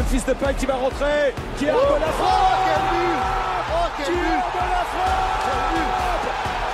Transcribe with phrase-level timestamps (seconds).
[0.00, 3.20] Memphis Depay qui va rentrer, qui a oh, la frappe Oh quel but.
[3.68, 4.40] Oh quel but.
[4.56, 5.44] La frappe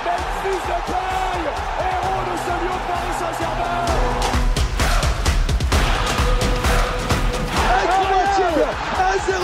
[0.05, 1.43] Memphis Depay,
[1.83, 3.83] héros de ce lieu de Paris Saint-Germain.
[8.39, 8.63] Incroyable.
[9.27, 9.43] 1-0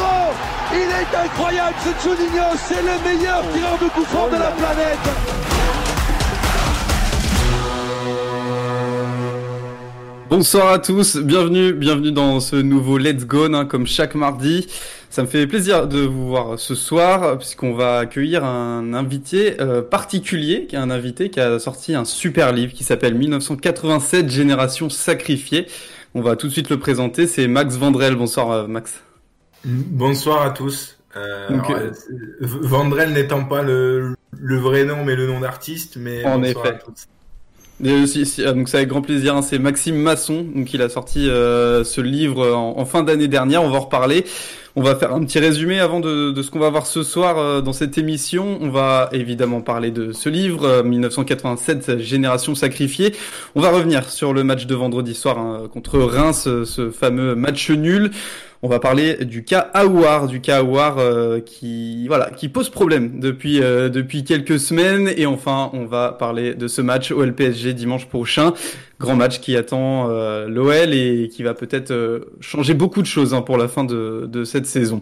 [0.75, 5.52] Il est incroyable ce Juninho, c'est le meilleur tireur de coup franc de la planète
[10.35, 14.65] Bonsoir à tous, bienvenue, bienvenue dans ce nouveau Let's Go, hein, comme chaque mardi.
[15.11, 19.83] Ça me fait plaisir de vous voir ce soir, puisqu'on va accueillir un invité euh,
[19.83, 24.89] particulier, qui est un invité qui a sorti un super livre qui s'appelle 1987 Génération
[24.89, 25.67] sacrifiée.
[26.15, 28.15] On va tout de suite le présenter, c'est Max Vandrel.
[28.15, 29.03] Bonsoir euh, Max.
[29.63, 30.97] Bonsoir à tous.
[31.15, 31.91] Euh, euh
[32.41, 36.69] Vandrel n'étant pas le, le, vrai nom, mais le nom d'artiste, mais en effet.
[36.69, 37.05] À tous.
[37.85, 39.35] Euh, donc c'est avec grand plaisir.
[39.35, 43.63] Hein, c'est Maxime Masson, donc il a sorti euh, ce livre en, fin d'année dernière.
[43.63, 44.25] On va en reparler.
[44.75, 47.37] On va faire un petit résumé avant de, de ce qu'on va voir ce soir
[47.37, 48.57] euh, dans cette émission.
[48.61, 53.13] On va évidemment parler de ce livre, 1987, Génération sacrifiée.
[53.55, 57.69] On va revenir sur le match de vendredi soir hein, contre Reims, ce fameux match
[57.69, 58.11] nul.
[58.65, 63.19] On va parler du cas Aouar, du cas Aouar euh, qui voilà qui pose problème
[63.19, 67.73] depuis euh, depuis quelques semaines et enfin on va parler de ce match au LPSG
[67.73, 68.53] dimanche prochain,
[69.01, 73.41] grand match qui attend euh, l'OL et qui va peut-être changer beaucoup de choses hein,
[73.41, 75.01] pour la fin de, de cette saison.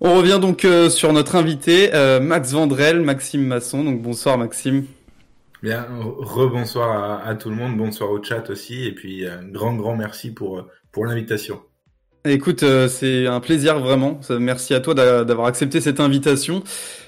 [0.00, 1.90] On revient donc sur notre invité
[2.22, 3.84] Max Vandrel, Maxime Masson.
[3.84, 4.86] Donc bonsoir Maxime.
[5.62, 9.94] Bien, rebonsoir à, à, tout le monde, bonsoir au chat aussi, et puis grand grand
[9.94, 11.60] merci pour pour l'invitation.
[12.30, 14.20] Écoute, euh, c'est un plaisir vraiment.
[14.38, 16.62] Merci à toi d'avoir accepté cette invitation.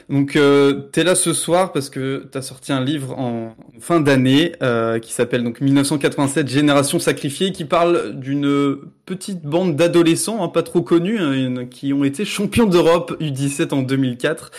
[0.08, 4.52] Donc, euh, là ce soir parce que tu as sorti un livre en fin d'année
[4.62, 10.62] euh, qui s'appelle donc 1987 Génération sacrifiée, qui parle d'une petite bande d'adolescents, hein, pas
[10.62, 14.50] trop connus, hein, qui ont été champions d'Europe U17 en 2004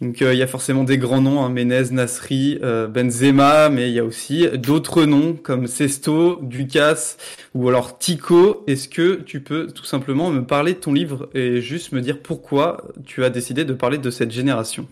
[0.00, 3.90] donc euh, il y a forcément des grands noms, hein, Menez, Nasri, euh, Benzema, mais
[3.90, 7.16] il y a aussi d'autres noms comme Sesto, Ducas
[7.54, 8.64] ou alors Tico.
[8.66, 12.20] Est-ce que tu peux tout simplement me parler de ton livre et juste me dire
[12.22, 14.88] pourquoi tu as décidé de parler de cette génération?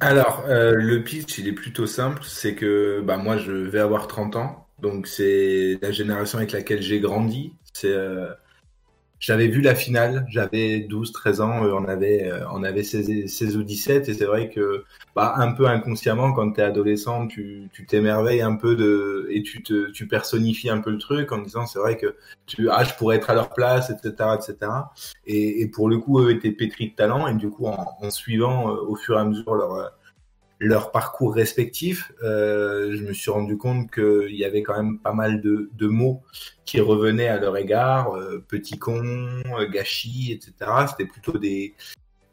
[0.00, 4.08] Alors euh, le pitch il est plutôt simple, c'est que bah, moi je vais avoir
[4.08, 7.52] 30 ans, donc c'est la génération avec laquelle j'ai grandi.
[7.72, 7.94] C'est
[9.22, 13.26] j'avais vu la finale, j'avais 12, 13 ans, euh, on avait, euh, on avait 16,
[13.26, 14.84] 16 ou 17, et c'est vrai que,
[15.14, 19.92] bah, un peu inconsciemment, quand t'es adolescent, tu, t'émerveilles un peu de, et tu te,
[19.92, 22.16] tu personnifies un peu le truc en disant, c'est vrai que
[22.46, 24.72] tu, ah, je pourrais être à leur place, etc., etc.
[25.26, 28.70] Et, pour le coup, eux étaient pétris de talent, et du coup, en, en suivant
[28.70, 29.92] euh, au fur et à mesure leur,
[30.62, 35.12] leur parcours respectif, euh, je me suis rendu compte qu'il y avait quand même pas
[35.12, 36.22] mal de, mots
[36.64, 40.70] qui revenaient à leur égard, euh, petit con, euh, gâchis, etc.
[40.88, 41.74] C'était plutôt des,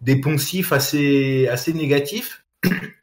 [0.01, 2.45] des poncifs assez, assez négatifs.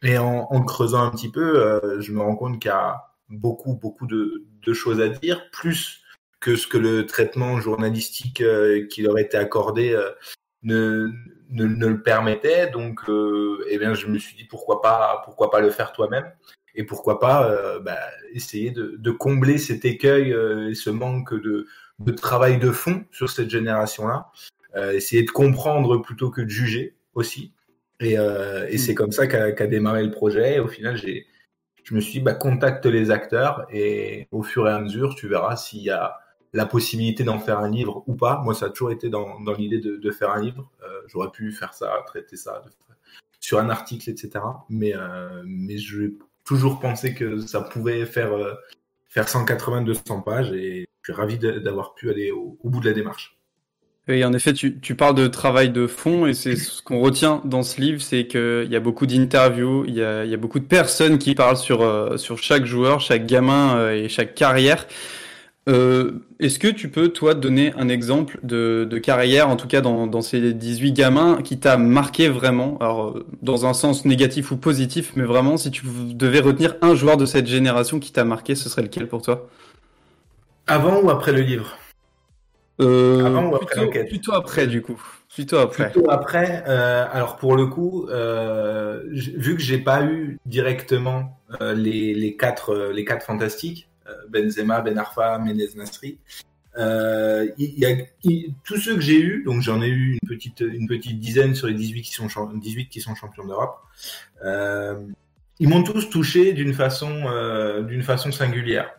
[0.02, 2.96] Et en, creusant un petit peu, je me rends compte qu'il y a
[3.28, 6.02] beaucoup, beaucoup de, de, choses à dire, plus
[6.38, 8.44] que ce que le traitement journalistique
[8.90, 9.98] qui leur était accordé
[10.62, 11.10] ne,
[11.50, 12.70] ne, ne, le permettait.
[12.70, 16.30] Donc, euh, eh bien, je me suis dit pourquoi pas, pourquoi pas le faire toi-même
[16.74, 17.98] et pourquoi pas euh, bah,
[18.32, 21.66] essayer de, de, combler cet écueil euh, et ce manque de,
[21.98, 24.30] de, travail de fond sur cette génération-là.
[24.76, 27.52] Euh, essayer de comprendre plutôt que de juger aussi.
[27.98, 28.16] Et,
[28.68, 30.56] et c'est comme ça qu'a qu démarré le projet.
[30.56, 31.26] Et au final, j'ai,
[31.82, 35.28] je me suis dit, bah, contacte les acteurs et au fur et à mesure, tu
[35.28, 36.18] verras s'il y a
[36.52, 38.40] la possibilité d'en faire un livre ou pas.
[38.42, 40.70] Moi, ça a toujours été dans, dans l'idée de, de, faire un livre.
[40.82, 42.62] Euh, J'aurais pu faire ça, traiter ça
[43.40, 44.40] sur un article, etc.
[44.68, 46.14] Mais, euh, mais j'ai
[46.44, 48.54] toujours pensé que ça pouvait faire, euh,
[49.08, 53.36] faire 180-200 pages et je suis ravi d'avoir pu aller au, bout de la démarche.
[54.08, 57.42] Oui, en effet, tu, tu parles de travail de fond et c'est ce qu'on retient
[57.44, 60.60] dans ce livre, c'est qu'il y a beaucoup d'interviews, il, y a, y a beaucoup
[60.60, 64.86] de personnes qui parlent sur, euh, sur chaque joueur, chaque gamin euh, et chaque carrière.
[65.68, 69.80] Euh, Est-ce que tu peux, toi, donner un exemple de, de carrière, en tout cas
[69.80, 74.56] dans, dans ces 18 gamins, qui t'a marqué vraiment, alors dans un sens négatif ou
[74.56, 78.54] positif, mais vraiment, si tu devais retenir un joueur de cette génération qui t'a marqué,
[78.54, 79.48] ce serait lequel pour toi?
[80.68, 81.76] Avant ou après le livre?
[82.80, 85.00] Euh, Avant ou après plutôt, plutôt après, du coup.
[85.32, 85.90] Plutôt après.
[85.90, 86.64] Plutôt après.
[86.68, 92.36] Euh, alors pour le coup, euh, vu que j'ai pas eu directement euh, les, les
[92.36, 93.95] quatre les quatre fantastiques, euh,
[94.28, 96.18] Benzema, Ben Arfa, Menez Nasri.
[96.78, 97.46] Euh,
[98.64, 101.68] tous ceux que j'ai eu, donc j'en ai eu une petite une petite dizaine sur
[101.68, 103.78] les 18 qui sont 18 qui sont champions d'Europe.
[104.44, 105.00] Euh,
[105.58, 108.90] ils m'ont tous touché d'une façon euh, façon singulière.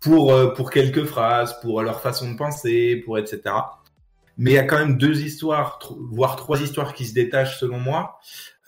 [0.00, 3.42] Pour euh, pour quelques phrases, pour leur façon de penser, pour etc.
[4.36, 5.78] Mais il y a quand même deux histoires,
[6.10, 8.18] voire trois histoires qui se détachent selon moi.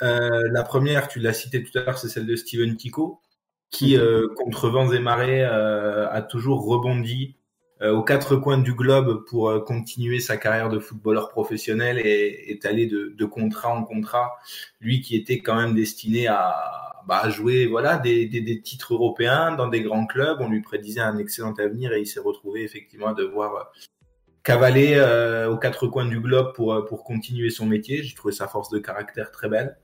[0.01, 3.21] Euh, la première, tu l'as cité tout à l'heure, c'est celle de Steven Kiko,
[3.70, 4.03] qui mhm.
[4.03, 7.38] euh, contre vents et marées euh, a toujours rebondi
[7.81, 12.50] euh, aux quatre coins du globe pour euh, continuer sa carrière de footballeur professionnel et
[12.50, 14.32] est allé de, de, contrat en contrat.
[14.81, 16.56] Lui qui était quand même destiné à,
[17.06, 20.38] bah, jouer voilà des, des, des, titres européens dans des grands clubs.
[20.41, 23.71] On lui prédisait un excellent avenir et il s'est retrouvé effectivement à devoir
[24.43, 28.03] cavaler euh, aux quatre coins du globe pour, pour continuer son métier.
[28.03, 29.76] J'ai trouvé sa force de caractère très belle.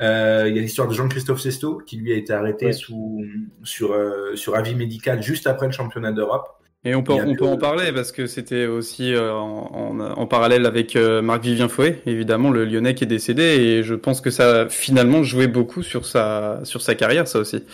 [0.00, 3.24] Euh, il y a l'histoire de Jean-Christophe Sesto qui lui a été arrêté sous,
[3.64, 3.96] sur,
[4.34, 6.58] sur avis médical juste après le championnat d'Europe.
[6.84, 10.64] Et on peut, on peut en parler parce que c'était aussi euh, en, en, parallèle
[10.64, 14.60] avec euh, Marc-Vivien Fouet, évidemment, le Lyonnais qui est décédé, et je pense que ça
[14.60, 17.64] a finalement joué beaucoup sur sa, sur sa carrière, ça aussi.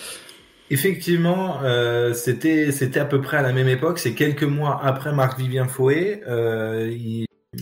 [0.71, 3.99] Effectivement, euh, c'était c'était à peu près à la même époque.
[3.99, 6.23] C'est quelques mois après Marc-Vivien Fouet.
[6.27, 6.91] Euh,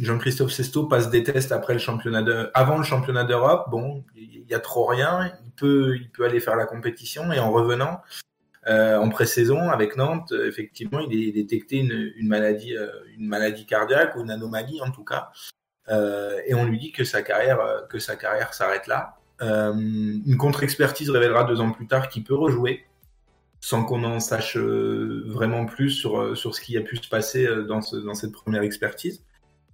[0.00, 3.66] Jean-Christophe Sesto passe des tests après le championnat de, avant le championnat d'Europe.
[3.70, 5.32] Bon, il y a trop rien.
[5.44, 8.00] Il peut il peut aller faire la compétition et en revenant,
[8.68, 13.26] euh, en pré-saison avec Nantes, euh, effectivement, il est détecté une, une, maladie, euh, une
[13.26, 15.30] maladie cardiaque ou une anomalie en tout cas,
[16.46, 17.58] et on lui dit que sa carrière,
[17.90, 19.16] que sa carrière s'arrête là.
[19.40, 22.86] une contre-expertise révélera deux ans plus tard qu'il peut rejouer,
[23.60, 27.80] sans qu'on en sache vraiment plus sur sur ce qui a pu se passer dans,
[28.04, 29.24] dans cette première expertise.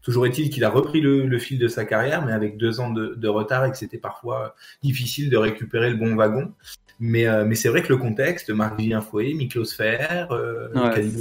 [0.02, 2.90] Toujours est-il qu'il a repris le, le, fil de sa carrière, mais avec deux ans
[2.90, 6.52] de, de retard et que c'était parfois difficile de récupérer le bon wagon.
[7.00, 10.68] Mais, euh, mais c'est vrai que le contexte, Marc-Vivien Fouet, Miklos Fer, euh,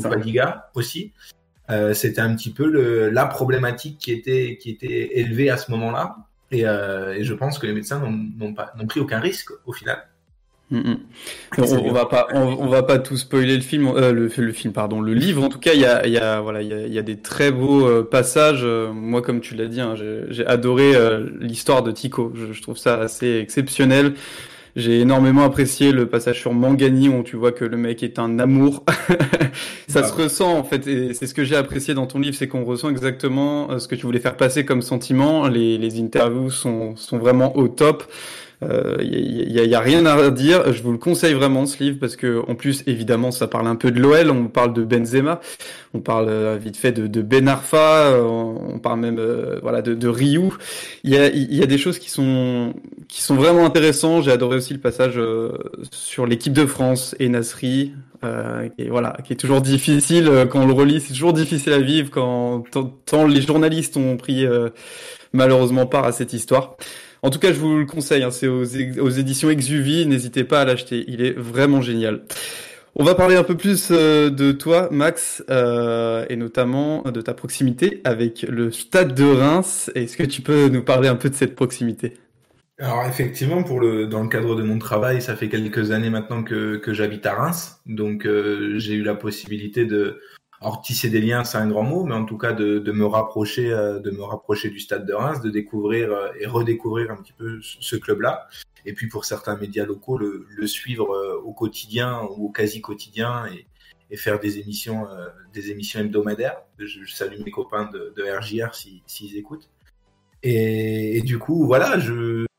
[0.01, 1.13] Fadiga aussi,
[1.69, 5.69] euh, c'était un petit peu le, la problématique qui était, qui était élevée à ce
[5.71, 6.17] moment-là.
[6.51, 9.73] Et, euh, et je pense que les médecins n'ont pas n'ont pris aucun risque au
[9.73, 10.07] final.
[10.69, 10.97] Mm -hmm.
[11.59, 14.51] on, on, va pas, on, on, va pas tout spoiler le film, euh, le, le,
[14.51, 15.41] film, pardon, le livre.
[15.41, 17.15] En tout cas, il y a, y a, voilà, il y a, y a des
[17.17, 18.65] très beaux euh, passages.
[18.93, 19.95] moi, comme tu l'as dit, hein,
[20.29, 22.33] j'ai adoré euh, l'histoire de Tico.
[22.35, 24.13] Je, je, trouve ça assez exceptionnel.
[24.77, 28.37] J'ai énormément apprécié le passage sur Mangani où tu vois que le mec est un
[28.37, 28.83] amour.
[29.87, 32.47] ça se ressent en fait et c'est ce que j'ai apprécié dans ton livre, c'est
[32.47, 35.47] qu'on ressent exactement euh, ce que tu voulais faire passer comme sentiment.
[35.47, 38.03] Les, les interviews sont, sont vraiment au top.
[38.61, 40.73] Il euh, y, a, y, a, rien à dire.
[40.73, 43.75] Je vous le conseille vraiment ce livre parce que en plus évidemment ça parle un
[43.75, 45.41] peu de l'OL, on parle de Benzema,
[45.93, 49.83] on parle euh, vite fait de, de Ben Arfa, euh, on parle même euh, voilà
[49.83, 50.49] de, de Ryu.
[51.03, 52.73] Il y a, y a des choses qui sont
[53.07, 54.23] qui sont vraiment intéressantes.
[54.23, 55.21] J'ai adoré aussi le passage
[55.91, 57.93] sur l'équipe de France et Nasri.
[58.23, 61.79] Euh, est, voilà, qui est toujours difficile quand on le relit, c'est toujours difficile à
[61.79, 62.63] vivre quand
[63.05, 64.47] tant les journalistes ont pris
[65.33, 66.75] malheureusement part à cette histoire.
[67.23, 70.65] En tout cas, je vous le conseille, hein, c'est aux, éditions Exuvie, n'hésitez pas à
[70.65, 72.21] l'acheter, il est vraiment génial.
[72.95, 77.33] On va parler un peu plus euh, de toi, Max, euh, et notamment de ta
[77.33, 79.91] proximité avec le Stade de Reims.
[79.93, 82.13] Est-ce que tu peux nous parler un peu de cette proximité?
[82.79, 86.43] Alors effectivement, pour le dans le cadre de mon travail, ça fait quelques années maintenant
[86.43, 90.21] que, que j'habite à Reims, donc euh, j'ai eu la possibilité de
[90.59, 93.05] alors tisser des liens, c'est un grand mot, mais en tout cas de, de me
[93.05, 97.17] rapprocher, euh, de me rapprocher du Stade de Reims, de découvrir euh, et redécouvrir un
[97.17, 98.47] petit peu ce club-là.
[98.85, 103.45] Et puis pour certains médias locaux, le, suivre euh, au quotidien ou au quasi quotidien
[103.47, 103.67] et,
[104.09, 105.05] et faire des émissions,
[105.53, 106.61] des émissions hebdomadaires.
[106.79, 109.69] Je, salue mes copains de, de RJR s'ils si, écoutent.
[110.43, 111.99] Et, et, du coup, voilà,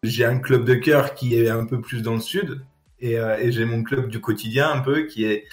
[0.02, 2.60] j'ai un club de cœur qui est un peu plus dans le sud,
[3.00, 5.44] et, euh, et j'ai mon club du quotidien un peu qui est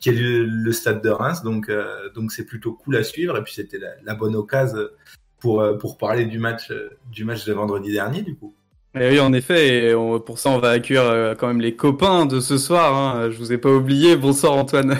[0.00, 3.36] qui est le, le stade de Reims donc euh, donc c'est plutôt cool à suivre
[3.36, 4.88] et puis c'était la, la, bonne occasion
[5.38, 6.72] pour euh, pour parler du match
[7.10, 8.54] du match de vendredi dernier du coup.
[8.96, 12.26] Et oui, en effet, et on, pour ça, on va accueillir quand même les copains
[12.26, 12.96] de ce soir.
[12.96, 13.28] Hein.
[13.28, 14.14] Je vous ai pas oublié.
[14.14, 14.96] Bonsoir, Antoine.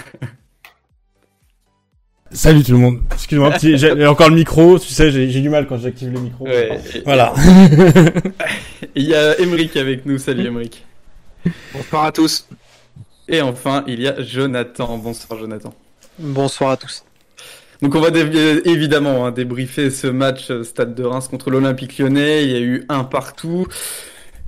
[2.32, 3.02] Salut tout le monde.
[3.12, 4.80] Excuse-moi, j'ai encore le micro.
[4.80, 6.44] Tu sais, j'ai du mal quand j'active le micro.
[6.44, 7.34] Ouais, voilà.
[8.96, 10.18] Il y a Emeric avec nous.
[10.18, 10.84] Salut, Emeric.
[11.72, 12.48] Bonsoir à tous.
[13.28, 14.98] Et enfin, il y a Jonathan.
[14.98, 15.74] Bonsoir Jonathan.
[16.18, 17.04] Bonsoir à tous.
[17.82, 18.08] Donc on va
[18.64, 22.44] évidemment hein, débriefer ce match euh, Stade de Reims contre l'Olympique lyonnais.
[22.44, 23.66] Il y a eu un partout.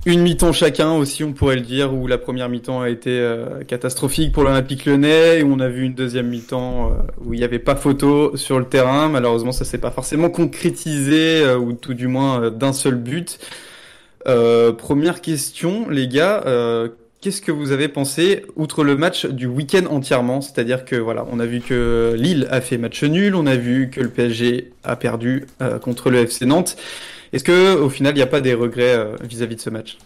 [0.07, 3.63] Une mi-temps chacun aussi, on pourrait le dire, où la première mi-temps a été euh,
[3.65, 7.43] catastrophique pour l'Olympique lyonnais, et on a vu une deuxième mi-temps euh, où il n'y
[7.43, 9.09] avait pas photo sur le terrain.
[9.09, 13.37] Malheureusement, ça s'est pas forcément concrétisé, euh, ou tout du moins euh, d'un seul but.
[14.27, 16.89] Euh, première question, les gars, euh,
[17.21, 20.41] qu'est-ce que vous avez pensé outre le match du week-end entièrement?
[20.41, 23.89] C'est-à-dire que voilà, on a vu que Lille a fait match nul, on a vu
[23.89, 26.75] que le PSG a perdu euh, contre le FC Nantes.
[27.31, 29.69] Est-ce que au final, il n'y a pas des regrets euh, vis-à-vis -vis de ce
[29.69, 29.97] match?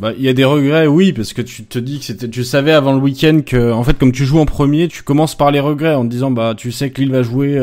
[0.00, 2.44] Bah, il y a des regrets, oui, parce que tu te dis que c'était, tu
[2.44, 5.50] savais avant le week-end que, en fait, comme tu joues en premier, tu commences par
[5.50, 7.58] les regrets en te disant, bah, tu sais que Lille va jouer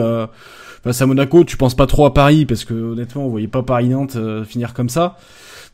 [0.83, 3.61] face à Monaco, tu penses pas trop à Paris parce que honnêtement, on voyait pas
[3.61, 5.17] Paris-Nantes finir comme ça.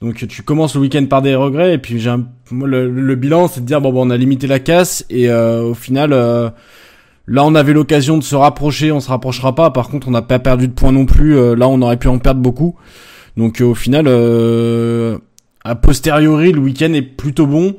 [0.01, 2.25] Donc tu commences le week-end par des regrets et puis j'ai un...
[2.51, 6.13] le, bilan c'est de dire bon, bon on a limité la casse et au final
[7.31, 9.69] Là, on avait l'occasion de se rapprocher, on se rapprochera pas.
[9.69, 11.37] Par contre, on n'a pas perdu de points non plus.
[11.37, 12.75] Euh, là, on aurait pu en perdre beaucoup.
[13.37, 15.19] Donc, euh, au final, euh,
[15.63, 17.75] a posteriori, le week-end est plutôt bon.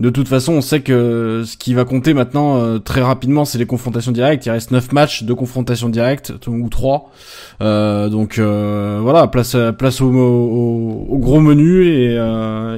[0.00, 3.66] De toute façon, on sait que ce qui va compter maintenant très rapidement, c'est les
[3.66, 4.46] confrontations directes.
[4.46, 7.10] Il reste 9 matchs de confrontations directes ou 3.
[7.60, 12.14] donc voilà, place place au, au, gros menu et,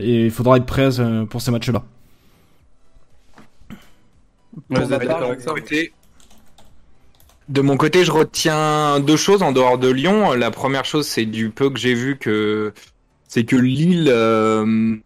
[0.02, 0.88] et il faudra être prêt
[1.28, 1.82] pour ces matchs-là.
[7.48, 10.32] De mon côté, je retiens deux choses en dehors de Lyon.
[10.34, 12.72] La première chose, c'est du peu que j'ai vu que
[13.26, 14.96] c'est que Lille euh,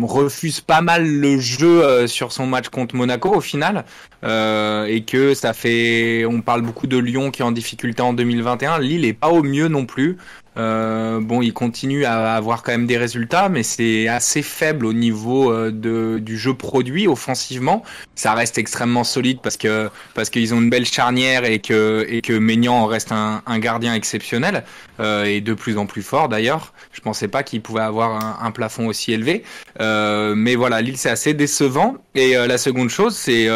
[0.00, 3.84] refuse pas mal le jeu euh, sur son match contre Monaco au final.
[4.24, 8.12] Euh, et que ça fait on parle beaucoup de Lyon qui est en difficulté en
[8.12, 10.16] 2021 Lille est pas au mieux non plus
[10.58, 14.92] euh, bon, il continue à avoir quand même des résultats, mais c'est assez faible au
[14.92, 17.82] niveau euh, du jeu produit offensivement.
[18.14, 22.20] Ça reste extrêmement solide parce que parce qu'ils ont une belle charnière et que et
[22.20, 24.64] que Maignan reste un, gardien exceptionnel
[25.00, 26.74] euh, et de plus en plus fort d'ailleurs.
[26.92, 29.44] Je pensais pas qu'il pouvait avoir un, plafond aussi élevé,
[29.78, 31.96] mais voilà, Lille c'est assez décevant.
[32.14, 33.48] Et la seconde chose, c'est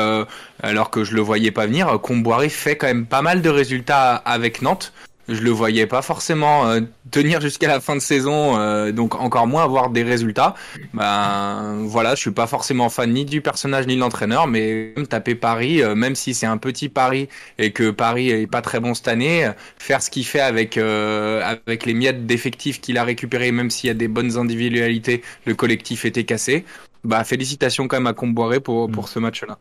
[0.63, 4.15] alors que je le voyais pas venir, Comboiré fait quand même pas mal de résultats
[4.15, 4.93] avec Nantes
[5.29, 6.81] je le voyais pas forcément euh,
[7.11, 10.55] tenir jusqu'à la fin de saison, euh, donc encore moins avoir des résultats.
[10.95, 15.35] Ben voilà, je suis pas forcément fan ni du personnage ni de l'entraîneur, mais taper
[15.35, 17.29] Paris, euh, même si c'est un petit Paris
[17.59, 21.87] et que Paris est pas très bon cette année, faire ce qu'il fait avec avec
[21.87, 26.05] les miettes d'effectifs qu'il a récupéré, même s'il y a des bonnes individualités, le collectif
[26.05, 26.65] était cassé.
[27.05, 29.59] Bah félicitations quand même à Comboiré pour pour ce match-là.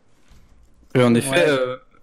[0.96, 1.46] en effet,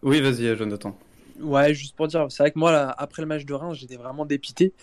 [0.01, 0.97] oui vas-y Jonathan.
[1.43, 3.97] Ouais, juste pour dire, c'est vrai que moi, là, après le match de Reims, j'étais
[3.97, 4.73] vraiment dépité.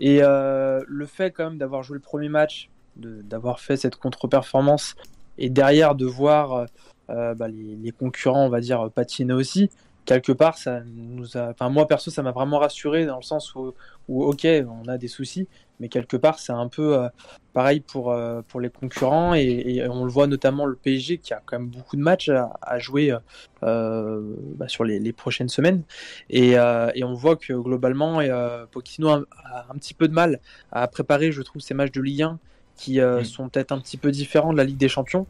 [0.00, 4.94] Et euh, le fait quand même d'avoir joué le premier match, d'avoir fait cette contre-performance,
[5.38, 6.66] et derrière de voir
[7.10, 9.70] euh, bah, les, les, concurrents, on va dire, patiner aussi,
[10.08, 11.50] quelque part, ça nous a.
[11.50, 13.74] Enfin, moi perso, ça m'a vraiment rassuré dans le sens où,
[14.08, 15.48] ok, on a des soucis,
[15.80, 17.08] mais quelque part, c'est un peu euh,
[17.52, 21.42] pareil pour, euh, pour les concurrents et, on le voit notamment le PSG qui a
[21.44, 23.14] quand même beaucoup de matchs à, jouer
[23.62, 25.82] euh, bah, sur les, les, prochaines semaines
[26.30, 28.22] et, et, on voit que globalement,
[28.70, 30.40] Pochettino a, a, un petit peu de mal
[30.72, 32.38] à préparer, je trouve, ces matchs de Ligue 1
[32.78, 33.24] qui mm.
[33.24, 35.26] sont peut-être un petit peu différents de la Ligue des Champions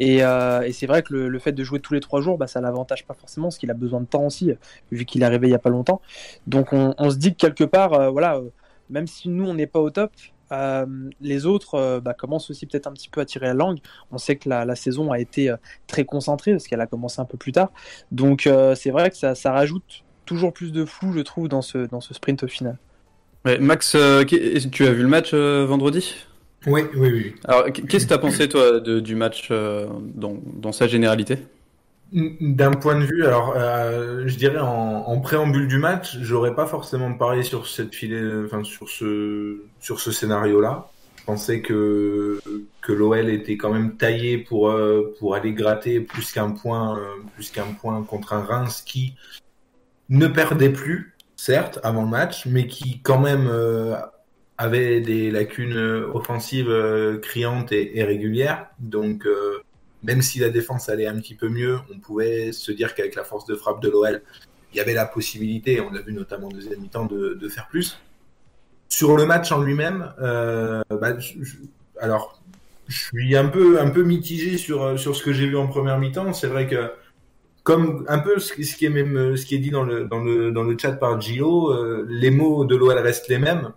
[0.00, 2.60] euh, et, c'est vrai que le, fait de jouer tous les trois jours, bah, ça
[2.60, 4.52] l'avantage pas forcément, parce qu'il a besoin de temps aussi,
[4.90, 6.00] vu qu'il est arrivé il y a pas longtemps.
[6.46, 8.50] Donc on, se dit que quelque part, euh, voilà, euh,
[8.90, 10.12] même si nous on n'est pas au top,
[11.22, 13.78] les autres bah, commencent aussi peut-être un petit peu à tirer la langue.
[14.10, 15.54] On sait que la, saison a été
[15.86, 17.72] très concentrée parce qu'elle a commencé un peu plus tard.
[18.10, 22.02] Donc c'est vrai que ça, rajoute toujours plus de flou, je trouve, dans ce, dans
[22.02, 22.76] ce sprint final.
[23.60, 26.16] Max, tu as vu le match vendredi?
[26.66, 27.34] Oui, oui, oui.
[27.44, 31.38] Alors, qu'est-ce que tu as pensé, toi, de, du match euh, dans, dans, sa généralité?
[32.12, 36.66] D'un point de vue, alors, euh, je dirais en, en, préambule du match, j'aurais pas
[36.66, 40.88] forcément parlé sur cette filet, enfin, sur ce, sur ce scénario-là.
[41.16, 42.40] Je pensais que,
[42.80, 46.98] que l'OL était quand même taillé pour, euh, pour aller gratter plus qu'un point,
[47.34, 49.14] plus qu'un point contre un Reims qui
[50.08, 53.48] ne perdait plus, certes, avant le match, mais qui quand même
[54.62, 58.68] avait des lacunes euh, offensives euh, criantes et, régulières.
[58.78, 59.58] Donc, euh,
[60.02, 63.24] même si la défense allait un petit peu mieux, on pouvait se dire qu'avec la
[63.24, 64.22] force de frappe de l'OL,
[64.72, 68.00] il y avait la possibilité, on l'a vu notamment en deuxième mi-temps, de, faire plus.
[68.88, 71.16] Sur le match en lui-même, bah,
[72.00, 72.40] alors
[72.88, 75.98] je suis un peu un peu mitigé sur sur ce que j'ai vu en première
[75.98, 76.32] mi-temps.
[76.32, 76.90] C'est vrai que
[77.64, 80.52] comme un peu ce, qui est même ce qui est dit dans le dans le
[80.52, 81.70] dans le chat par Gio,
[82.08, 83.72] les mots de l'OL restent les mêmes.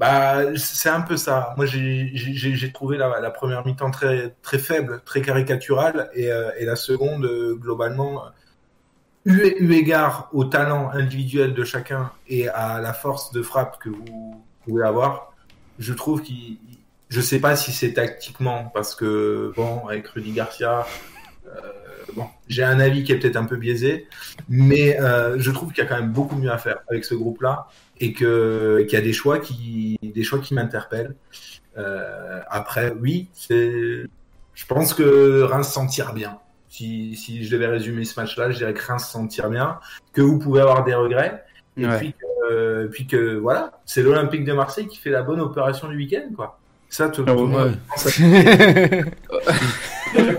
[0.00, 1.52] Bah, c'est un peu ça.
[1.58, 7.26] Moi, j'ai trouvé la, première mi-temps très, très faible, très caricaturale, et, euh, la seconde,
[7.26, 8.24] euh, globalement,
[9.26, 14.42] eu, égard au talent individuel de chacun et à la force de frappe que vous
[14.64, 15.34] pouvez avoir,
[15.78, 16.56] je trouve qu'il.
[17.10, 20.86] Je sais pas si c'est tactiquement, parce que, bon, avec Rudy Garcia,
[21.44, 21.60] euh,
[22.14, 24.08] bon, j'ai un avis qui est peut-être un peu biaisé,
[24.48, 24.96] mais
[25.36, 27.68] je trouve qu'il y a quand même beaucoup mieux à faire avec ce groupe-là
[28.00, 31.14] et que qu'il y a des choix qui des choix qui m'interpellent.
[31.78, 34.04] Euh, après, oui, c'est.
[34.54, 36.38] Je pense que Reims s'en tire bien.
[36.68, 39.78] Si, si je devais résumer ce match-là, je dirais que Reims s'en tire bien,
[40.12, 41.44] que vous pouvez avoir des regrets,
[41.76, 45.88] et puis, que, puis que voilà, c'est l'Olympique de Marseille qui fait la bonne opération
[45.88, 46.58] du week-end, quoi.
[46.88, 47.76] Ça, tout, le monde.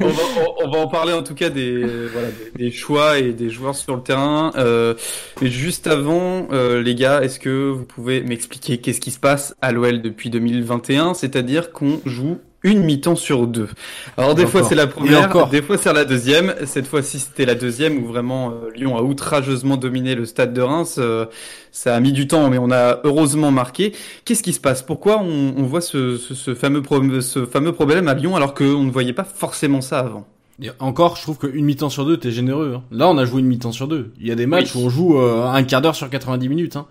[0.04, 0.24] on, va,
[0.66, 3.96] on, va, en parler en tout cas des, voilà, des, choix et des joueurs sur
[3.96, 4.52] le terrain.
[4.56, 4.96] Euh,
[5.42, 9.72] juste avant, euh, les gars, est-ce que vous pouvez m'expliquer qu'est-ce qui se passe à
[9.72, 13.70] l'OL depuis 2021 C'est-à-dire qu'on joue une mi-temps sur deux.
[14.18, 16.54] Alors des fois c'est la première, des fois c'est la deuxième.
[16.66, 20.62] Cette fois-ci c'était la deuxième où vraiment euh, Lyon a outrageusement dominé le stade de
[20.62, 20.98] Reims.
[21.00, 21.26] Euh,
[21.72, 23.94] ça a mis du temps mais on a heureusement marqué.
[24.26, 24.84] Qu'est-ce qui se passe?
[24.84, 26.84] Pourquoi on, on voit ce, ce, ce, fameux
[27.22, 30.28] ce fameux problème à Lyon alors qu'on ne voyait pas forcément ça avant?
[30.62, 32.76] Et encore, je trouve qu'une mi-temps sur deux, t'es généreux.
[32.78, 32.84] Hein.
[32.92, 34.12] Là, on a joué une mi-temps sur deux.
[34.20, 36.76] Il y a des matchs où on joue euh, un quart d'heure sur 90 minutes.
[36.76, 36.86] Hein.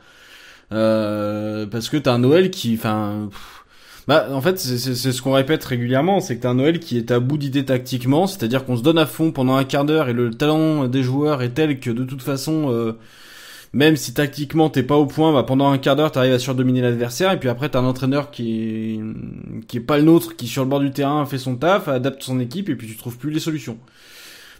[0.71, 3.29] parce que t'as un Noël qui, enfin,
[4.11, 7.13] bah, en fait, c'est ce qu'on répète régulièrement, c'est que t'as un Noël qui est
[7.13, 10.13] à bout d'idées tactiquement, c'est-à-dire qu'on se donne à fond pendant un quart d'heure et
[10.13, 12.99] le talent des joueurs est tel que de toute façon, euh,
[13.73, 16.81] même si tactiquement t'es pas au point, bah, pendant un quart d'heure t'arrives à surdominer
[16.81, 20.49] l'adversaire et puis après t'as un entraîneur qui est, qui est pas le nôtre, qui
[20.49, 23.17] sur le bord du terrain fait son taf, adapte son équipe et puis tu trouves
[23.17, 23.79] plus les solutions.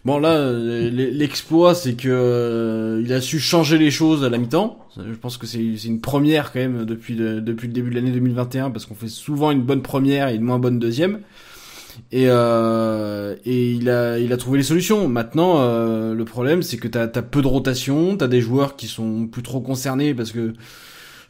[0.03, 4.39] Bon là, euh, l'exploit c'est que euh, il a su changer les choses à la
[4.39, 4.79] mi-temps.
[4.97, 8.87] Je pense que c'est une première quand même depuis le, début de l'année 2021 parce
[8.87, 11.19] qu'on fait souvent une bonne première et une moins bonne deuxième.
[12.11, 15.07] Et, euh, et il a il a trouvé les solutions.
[15.07, 18.87] Maintenant, euh, le problème c'est que t'as as peu de rotation, t'as des joueurs qui
[18.87, 20.53] sont plus trop concernés parce que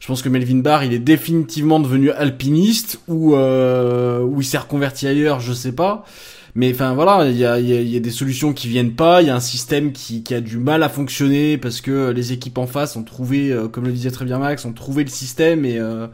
[0.00, 4.58] je pense que Melvin Barr, il est définitivement devenu alpiniste ou euh, ou il s'est
[4.58, 6.04] reconverti ailleurs, je sais pas.
[6.54, 9.22] Mais enfin voilà, il y a, y, a, y a, des solutions qui viennent pas,
[9.22, 12.32] il y a un système qui, qui, a du mal à fonctionner parce que les
[12.32, 15.08] équipes en face ont trouvé, euh, comme le disait très bien Max, ont trouvé le
[15.08, 16.08] système et euh,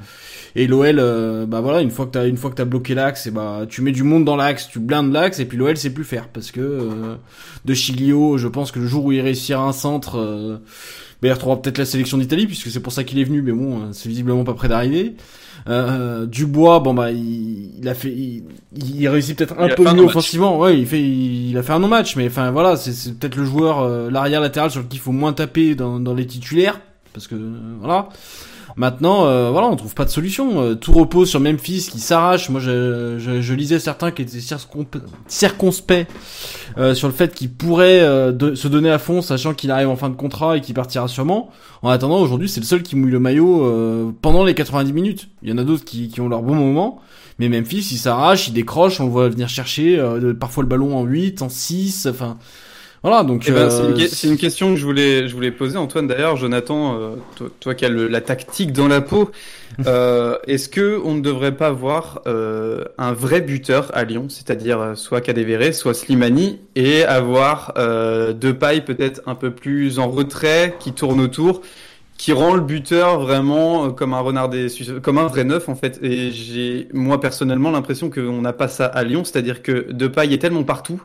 [0.55, 3.27] et l'OL, euh, bah voilà, une fois que t'as une fois que t'as bloqué l'axe,
[3.27, 5.91] et bah tu mets du monde dans l'axe, tu blindes l'axe et puis l'OL sait
[5.91, 7.17] plus faire parce que
[7.65, 10.61] de Chiglio, je pense que le jour où il réussira un centre,
[11.21, 13.53] bah, il retrouvera peut-être la sélection d'Italie puisque c'est pour ça qu'il est venu, mais
[13.53, 15.17] bon, c'est visiblement pas près d'arriver.
[15.69, 20.59] Euh, Dubois, bon bah il, a fait, il, réussit peut-être un peu mieux offensivement.
[20.59, 23.81] Ouais, il fait, il, a fait un non-match, mais enfin voilà, c'est peut-être le joueur
[23.81, 26.81] euh, l'arrière latéral sur lequel il faut moins taper dans, dans les titulaires,
[27.13, 27.37] parce que
[27.81, 28.09] voilà.
[28.77, 30.61] Maintenant, euh, voilà, on trouve pas de solution.
[30.61, 32.49] Euh, tout repose sur Memphis qui s'arrache.
[32.51, 34.39] Moi, je, je, je, lisais certains qui étaient
[35.27, 36.07] circonspects
[36.77, 40.11] euh, sur le fait qu'il pourrait se donner à fond, sachant qu'il arrive en fin
[40.11, 41.51] de contrat et qu'il partira sûrement.
[41.83, 45.29] En attendant, aujourd'hui, c'est le seul qui mouille le maillot pendant les 90 minutes.
[45.43, 47.01] Il y en a d'autres qui, qui ont leur bon moment.
[47.39, 50.03] Mais Memphis, il s'arrache, il décroche, on le voit venir chercher
[50.41, 52.37] parfois le ballon en 8, en 6, enfin
[53.03, 56.09] voilà, donc eh ben, euh, c'est une, question que je voulais je voulais poser Antoine
[56.09, 59.31] d'ailleurs, Jonathan, euh, toi, qui as la tactique dans la peau,
[59.87, 65.21] euh, est-ce que on ne devrait pas avoir un vrai buteur à Lyon, c'est-à-dire soit
[65.21, 67.73] Kadewere, soit Slimani, et avoir
[68.35, 71.63] deux pailles peut-être un peu plus en retrait, qui tournent autour,
[72.17, 74.67] qui rend le buteur vraiment comme un renard des
[75.03, 76.01] comme un vrai neuf en fait?
[76.03, 80.39] Et j'ai moi personnellement l'impression qu'on n'a pas ça à Lyon, c'est-à-dire que Depay est
[80.39, 81.01] tellement partout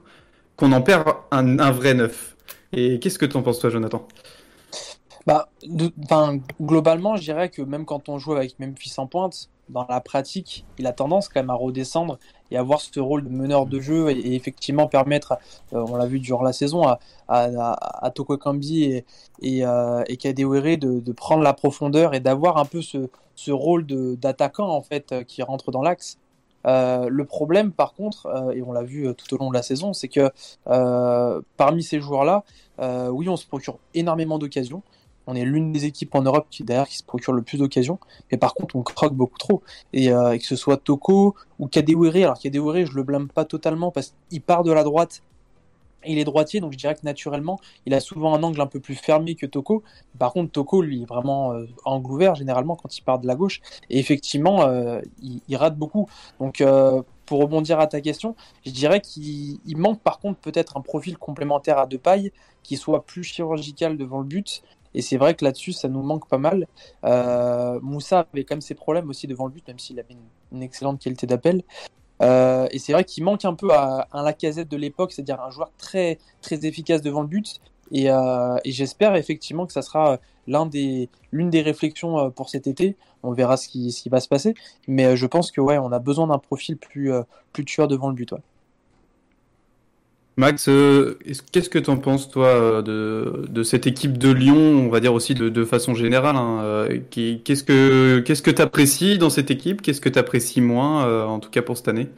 [0.56, 2.36] qu'on en perd un, vrai neuf.
[2.72, 4.08] Et qu'est-ce que tu en penses, toi, Jonathan?
[5.26, 5.48] Bah,
[6.62, 10.66] globalement, je dirais que même quand on joue avec Memphis en pointe, dans la pratique,
[10.78, 12.20] il a tendance quand même à redescendre
[12.52, 15.38] et avoir ce rôle de meneur de jeu et, effectivement permettre,
[15.74, 19.06] euh, on l'a vu durant la saison, à, à, Toko et,
[19.42, 24.82] et, euh, de, prendre la profondeur et d'avoir un peu ce, ce rôle d'attaquant en
[24.82, 26.18] fait qui rentre dans l'axe.
[26.66, 29.54] Euh, le problème, par contre, euh, et on l'a vu euh, tout au long de
[29.54, 30.32] la saison, c'est que
[31.58, 32.44] parmi ces joueurs-là,
[33.12, 34.82] oui, on se procure énormément d'occasions.
[35.26, 37.98] On est l'une des équipes en Europe qui d'ailleurs qui se procure le plus d'occasions,
[38.30, 39.64] mais par contre on croque beaucoup trop.
[39.94, 44.16] Et, que ce soit Toko ou Kadewere, alors Kadewere je le blâme pas totalement parce
[44.30, 45.22] qu'il part de la droite
[46.06, 48.80] il est droitier, donc je dirais que naturellement, il a souvent un angle un peu
[48.80, 49.84] plus fermé que Toko.
[50.20, 53.36] Par contre, Toko, lui, est vraiment euh, angle ouvert généralement quand il part de la
[53.36, 53.62] gauche.
[53.90, 56.08] Et effectivement, euh, il, rate beaucoup.
[56.40, 58.36] Donc, euh, pour rebondir à ta question,
[58.66, 62.32] je dirais qu'il manque par contre peut-être un profil complémentaire à paille
[62.64, 64.64] qui soit plus chirurgical devant le but.
[64.96, 66.68] Et c'est vrai que là-dessus, ça nous manque pas mal.
[67.82, 70.16] Moussa avait quand même ses problèmes aussi devant le but, même s'il avait
[70.52, 71.64] une excellente qualité d'appel.
[72.24, 75.50] Euh, et c'est vrai qu'il manque un peu à, un Lacazette de l'époque, c'est-à-dire un
[75.50, 77.60] joueur très, très efficace devant le but.
[77.92, 82.96] Et, euh, j'espère effectivement que ça sera des, l'une des réflexions euh, pour cet été.
[83.24, 84.54] On verra ce qui, va se passer.
[84.88, 87.12] Mais je pense que on a besoin d'un profil plus,
[87.66, 88.34] tueur devant le but.
[90.36, 91.20] Max, euh,
[91.52, 95.00] qu'est-ce que tu en penses, toi, euh, de, de, cette équipe de Lyon, on va
[95.00, 99.52] dire aussi de, façon générale hein, euh, Qu'est-ce que qu'est-ce que tu apprécies dans cette
[99.52, 99.84] équipe?
[99.84, 102.10] Qu'est-ce que tu apprécies moins, en tout cas pour cette année?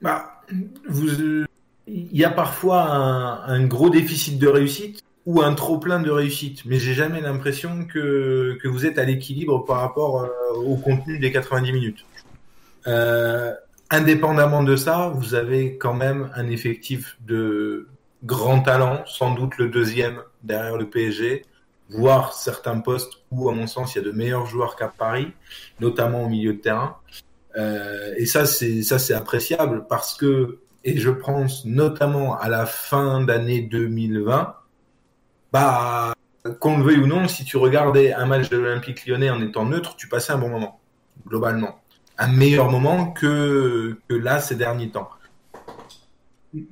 [0.00, 0.42] Bah,
[0.88, 1.46] Il
[1.88, 6.78] y a parfois un, gros déficit de réussite ou un trop plein de réussite, mais
[6.78, 10.28] j'ai jamais l'impression que, que vous êtes à l'équilibre par rapport
[10.64, 12.06] au contenu des 90 minutes.
[13.90, 17.88] Indépendamment de ça, vous avez quand même un effectif de
[18.24, 21.44] grand talent, sans doute le deuxième derrière le PSG,
[21.90, 25.32] voire certains postes où, à mon sens, il y a de meilleurs joueurs qu'à Paris,
[25.80, 26.96] notamment au milieu de terrain.
[27.56, 32.66] Euh, et ça, c'est ça, c'est appréciable parce que, et je pense notamment à la
[32.66, 34.54] fin d'année 2020,
[35.52, 36.14] bah,
[36.60, 39.64] qu'on le veuille ou non, si tu regardais un match de l'Olympique Lyonnais en étant
[39.64, 40.80] neutre, tu passais un bon moment,
[41.26, 41.80] globalement,
[42.20, 45.10] un meilleur moment que là ces derniers temps.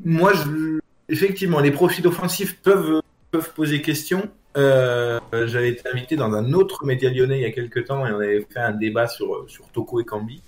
[0.05, 4.29] Moi, je, effectivement, les profils offensifs peuvent peuvent poser question.
[4.57, 8.13] Euh, J'avais été invité dans un autre média lyonnais il y a quelques temps et
[8.13, 10.43] on avait fait un débat sur sur Toko et Cambi.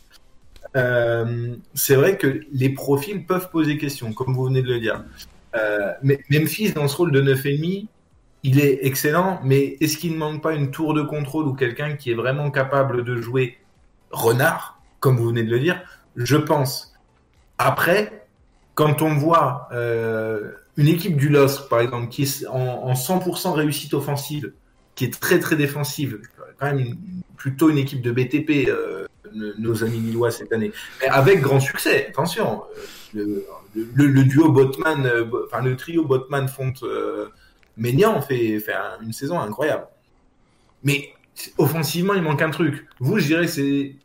[0.76, 5.04] Euh, c'est vrai que les profils peuvent poser question, comme vous venez de le dire.
[5.56, 7.86] Euh, mais Memphis, dans ce rôle de 9,5,
[8.42, 11.94] il est excellent, mais est-ce qu'il ne manque pas une tour de contrôle ou quelqu'un
[11.94, 13.58] qui est vraiment capable de jouer
[14.10, 15.82] renard, comme vous venez de le dire
[16.16, 16.94] Je pense.
[17.58, 18.26] Après,
[18.74, 23.52] quand on voit euh, une équipe du LOSC, par exemple, qui est en, en 100%
[23.52, 24.52] réussite offensive,
[24.94, 26.20] qui est très très défensive,
[26.58, 26.96] quand même
[27.36, 29.06] plutôt une équipe de BTP, euh,
[29.58, 32.08] nos amis lillois cette année, mais avec grand succès.
[32.08, 32.62] Attention,
[33.14, 37.28] le, le, duo Botman, euh, enfin le trio Botman Fonte euh,
[37.76, 39.86] Ménian fait, fait un, une saison incroyable.
[40.82, 41.12] Mais
[41.58, 42.86] offensivement, il manque un truc.
[42.98, 43.96] Vous, je dirais, c'est,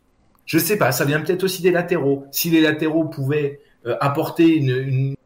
[0.46, 2.26] je sais pas, ça vient peut-être aussi des latéraux.
[2.30, 5.16] Si les latéraux pouvaient euh, apporter une, une,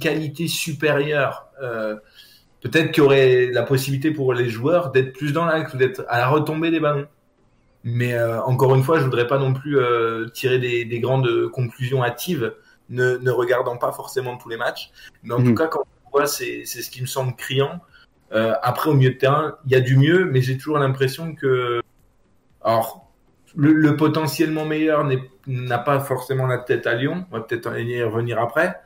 [0.00, 1.96] qualité supérieure, euh,
[2.60, 6.04] peut-être qu'il y aurait la possibilité pour les joueurs d'être plus dans l'axe ou d'être
[6.08, 7.08] à la retombée des ballons.
[7.84, 9.78] Mais euh, encore une fois, je voudrais pas non plus
[10.32, 12.54] tirer des, des, grandes conclusions hâtives,
[12.90, 14.90] ne, ne, regardant pas forcément tous les matchs.
[15.22, 15.44] Mais en mmh.
[15.44, 17.80] tout cas, quand on voit, c'est ce qui me semble criant.
[18.30, 21.80] Après, au milieu de terrain, il y a du mieux, mais j'ai toujours l'impression que,
[22.62, 23.07] alors,
[23.58, 25.04] le, le potentiellement meilleur
[25.48, 27.26] n'a pas forcément la tête à Lyon.
[27.32, 28.76] On va peut-être y revenir après.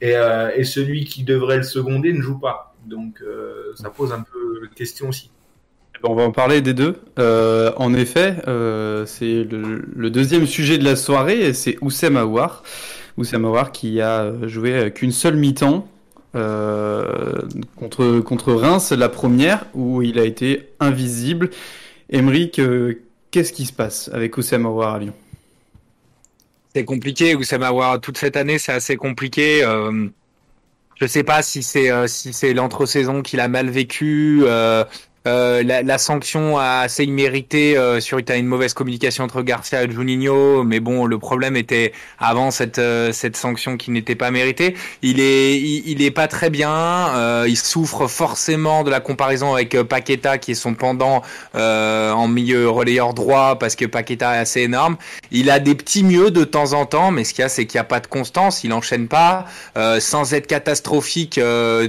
[0.00, 2.74] Et, euh, et, celui qui devrait le seconder ne joue pas.
[2.86, 5.30] Donc, euh, ça pose un peu question aussi.
[6.02, 6.96] On va en parler des deux.
[7.18, 8.36] Euh, en effet,
[9.06, 12.62] c'est le, deuxième sujet de la soirée, c'est Oussem Aouar.
[13.18, 15.86] Oussem Aouar qui a joué qu'une seule mi-temps
[16.32, 21.50] contre, contre Reims, la première, où il a été invisible.
[22.10, 22.60] Emeric,
[23.32, 25.14] qu'est-ce qui se passe avec Oussem Aouar à Lyon?
[26.72, 29.64] C'est compliqué, Oussem Aouar, toute cette année, c'est assez compliqué.
[29.64, 30.08] Euh...
[31.02, 34.84] Je sais pas si c'est euh, si c'est l'entre-saison qu'il a mal vécu, euh,
[35.26, 39.90] euh, la, la, sanction a assez mérité euh, sur une mauvaise communication entre Garcia et
[39.90, 44.74] Juninho, mais bon, le problème était avant cette euh, cette sanction qui n'était pas méritée.
[45.02, 46.70] Il est il, est pas très bien.
[46.70, 51.22] Euh, il souffre forcément de la comparaison avec euh, Paqueta qui est son pendant
[51.54, 54.96] en milieu relayeur droit parce que Paqueta est assez énorme.
[55.30, 57.66] Il a des petits mieux de temps en temps, mais ce qu'il y a c'est
[57.66, 58.64] qu'il n'y a pas de constance.
[58.64, 59.46] Il enchaîne pas
[60.00, 61.40] sans être catastrophique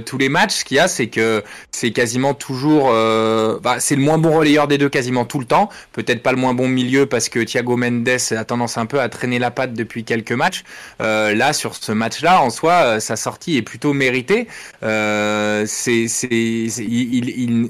[0.06, 0.54] tous les matchs.
[0.54, 1.42] Ce qu'il y a c'est que
[1.72, 3.23] c'est quasiment toujours euh,
[3.62, 5.68] bah, c'est le moins bon relayeur des deux quasiment tout le temps.
[5.92, 9.08] Peut-être pas le moins bon milieu parce que Thiago Mendes a tendance un peu à
[9.08, 10.64] traîner la patte depuis quelques matchs.
[11.00, 14.46] Euh, là, sur ce match-là, en soi, euh, sa sortie est plutôt méritée.
[14.82, 16.70] Euh, c'est, il,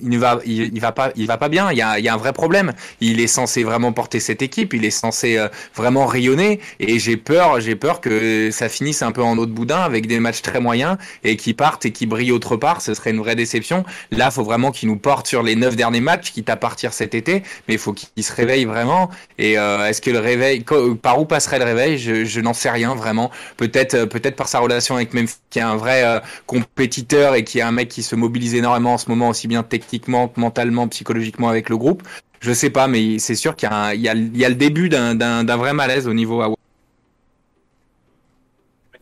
[0.05, 1.71] il, va, pas, il va bien.
[1.71, 2.73] Il y a, y a un vrai problème.
[3.01, 4.75] Il est censé vraiment porter cette équipe.
[4.75, 6.61] Il est censé euh, vraiment rayonner.
[6.81, 10.21] Et j'ai peur, j'ai peur que ça finisse un peu en eau boudin avec des
[10.21, 12.81] matchs très moyens et qui partent et qui brillent autre part.
[12.81, 13.85] Ce serait une vraie déception.
[14.11, 17.15] Là, faut vraiment qu'il nous porte sur les neuf derniers matchs, quitte à partir cet
[17.15, 19.11] été, mais il faut qu'il se réveille vraiment.
[19.39, 20.65] Et euh, est-ce que le réveil,
[21.01, 21.99] par où passerait le réveil?
[21.99, 23.31] Je, n'en sais rien vraiment.
[23.57, 27.45] Peut-être, euh, peut-être par sa relation avec Memphis, qui est un vrai euh, compétiteur et
[27.45, 30.89] qui est un mec qui se mobilise énormément en ce moment, aussi bien techniquement, mentalement,
[30.89, 32.03] psychologiquement avec le groupe.
[32.41, 36.15] Je sais pas, mais c'est sûr qu'il y, a le début d'un vrai malaise au
[36.15, 36.59] niveau Awar.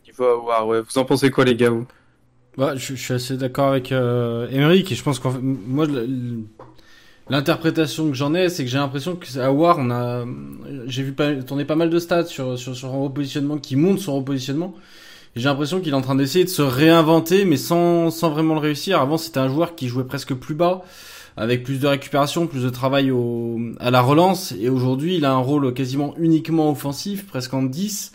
[0.05, 0.81] Niveau ouais.
[0.81, 1.85] Vous en pensez quoi, les gars vous?
[2.57, 5.87] Bah, je, je, suis assez d'accord avec euh, Emeric et je pense qu'en fait, moi
[7.29, 10.25] l'interprétation que j'en ai, c'est que j'ai l'impression que à War, on a,
[10.85, 14.15] j'ai vu pas, tourner pas mal de stats sur sur son repositionnement, qui monte son
[14.15, 14.73] repositionnement.
[15.35, 18.59] J'ai l'impression qu'il est en train d'essayer de se réinventer, mais sans sans vraiment le
[18.59, 18.99] réussir.
[18.99, 20.83] Avant, c'était un joueur qui jouait presque plus bas,
[21.37, 25.31] avec plus de récupération, plus de travail au à la relance, et aujourd'hui, il a
[25.31, 28.11] un rôle quasiment uniquement offensif, presque en 10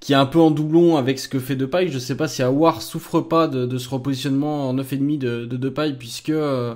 [0.00, 1.88] qui est un peu en doublon avec ce que fait Depay.
[1.88, 5.56] Je sais pas si Awar souffre pas de, de ce repositionnement en 9,5 de, de
[5.56, 6.74] Depay, puisque euh,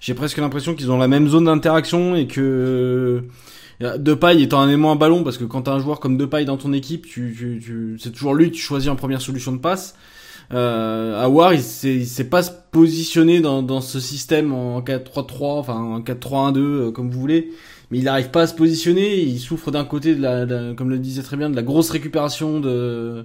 [0.00, 3.24] j'ai presque l'impression qu'ils ont la même zone d'interaction et que
[3.82, 6.44] euh, Depay étant un aimant à ballon, parce que quand t'as un joueur comme Depay
[6.44, 9.52] dans ton équipe, tu, tu, tu c'est toujours lui que tu choisis en première solution
[9.52, 9.96] de passe.
[10.52, 15.74] Euh, Awar, il il sait pas se positionner dans, dans ce système en 4-3-3, enfin
[15.74, 17.50] en 4-3-1-2, euh, comme vous voulez.
[17.92, 19.20] Mais il n'arrive pas à se positionner.
[19.20, 21.90] Il souffre d'un côté, de la, de- comme le disait très bien, de la grosse
[21.90, 23.24] récupération de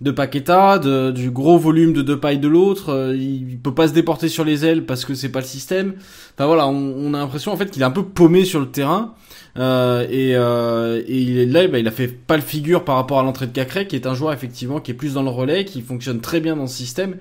[0.00, 2.90] de Paqueta, de, du gros volume de Depay de l'autre.
[2.90, 5.94] Euh, il, peut pas se déporter sur les ailes parce que c'est pas le système.
[6.34, 8.66] Enfin voilà, on, on a l'impression en fait qu'il est un peu paumé sur le
[8.70, 9.14] terrain.
[9.56, 12.94] Euh, et, euh, et il est là, bah, il a fait pas le figure par
[12.94, 15.30] rapport à l'entrée de Cacré, qui est un joueur effectivement qui est plus dans le
[15.30, 17.16] relais, qui fonctionne très bien dans ce système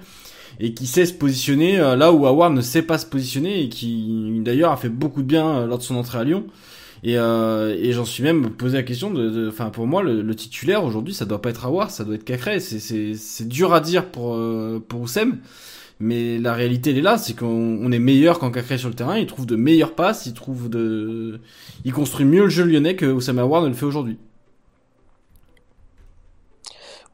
[0.59, 3.69] et qui sait se positionner euh, là où Awar ne sait pas se positionner et
[3.69, 6.45] qui d'ailleurs a fait beaucoup de bien euh, lors de son entrée à Lyon.
[7.03, 9.13] Et, euh, et j'en suis même posé la question
[9.47, 12.59] enfin pour moi le, titulaire aujourd'hui ça doit pas être Awar, ça doit être Cacré.
[12.59, 15.37] C'est dur à dire pour euh, pour Oussem,
[15.99, 18.95] mais la réalité elle est là, c'est qu'on on est meilleur quand Cacré sur le
[18.95, 19.17] terrain.
[19.17, 21.39] Il trouve de meilleures passes, il trouve de,
[21.85, 24.17] il construit mieux le jeu lyonnais que Oussem Awar ne le fait aujourd'hui.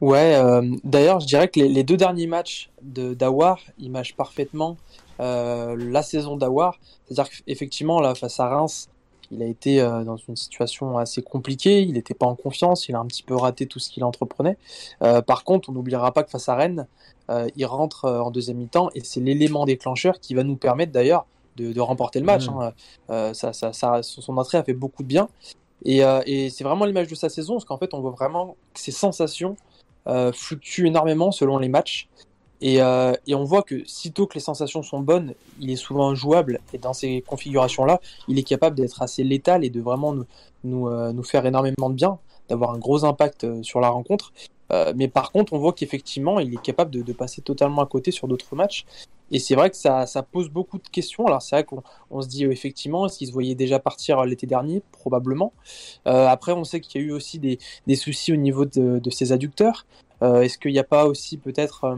[0.00, 4.76] Ouais, euh, d'ailleurs, je dirais que les, deux derniers matchs de d'Awar imagent parfaitement
[5.20, 6.78] euh, la saison d'Awar.
[7.06, 8.90] C'est-à-dire qu'effectivement, là, face à Reims,
[9.30, 11.82] il a été euh, dans une situation assez compliquée.
[11.82, 12.88] Il n'était pas en confiance.
[12.88, 14.56] Il a un petit peu raté tout ce qu'il entreprenait.
[15.02, 16.86] Euh, par contre, on n'oubliera pas que face à Rennes,
[17.30, 21.26] euh, il rentre en deuxième mi-temps et c'est l'élément déclencheur qui va nous permettre d'ailleurs
[21.56, 22.48] de, de remporter le match.
[22.48, 22.64] Ouais.
[22.66, 22.72] hein.
[23.10, 25.28] Euh, ça, ça, ça- son entrée a fait beaucoup de bien.
[25.84, 28.80] Et, et c'est vraiment l'image de sa saison, parce qu'en fait, on voit vraiment que
[28.80, 29.56] ses sensations
[30.06, 32.08] euh, fluctue énormément selon les matchs.
[32.64, 36.14] Et, euh, et on voit que sitôt que les sensations sont bonnes, il est souvent
[36.14, 36.60] jouable.
[36.72, 40.14] Et dans ces configurations-là, il est capable d'être assez létal et de vraiment
[40.64, 44.32] nous, euh, faire énormément de bien, d'avoir un gros impact euh, sur la rencontre.
[44.96, 48.26] Mais par contre, on voit qu'effectivement, il est capable de, passer totalement à côté sur
[48.26, 48.86] d'autres matchs.
[49.30, 51.26] Et c'est vrai que ça, pose beaucoup de questions.
[51.26, 54.48] Alors c'est vrai qu'on on se dit effectivement, est-ce qu'il se voyait déjà partir l'été
[54.48, 54.82] dernier?
[54.90, 55.52] Probablement.
[56.06, 59.86] Après, on sait qu'il y a eu aussi des, soucis au niveau de, ses adducteurs.
[60.22, 61.96] Est-ce qu'il n'y a pas aussi peut-être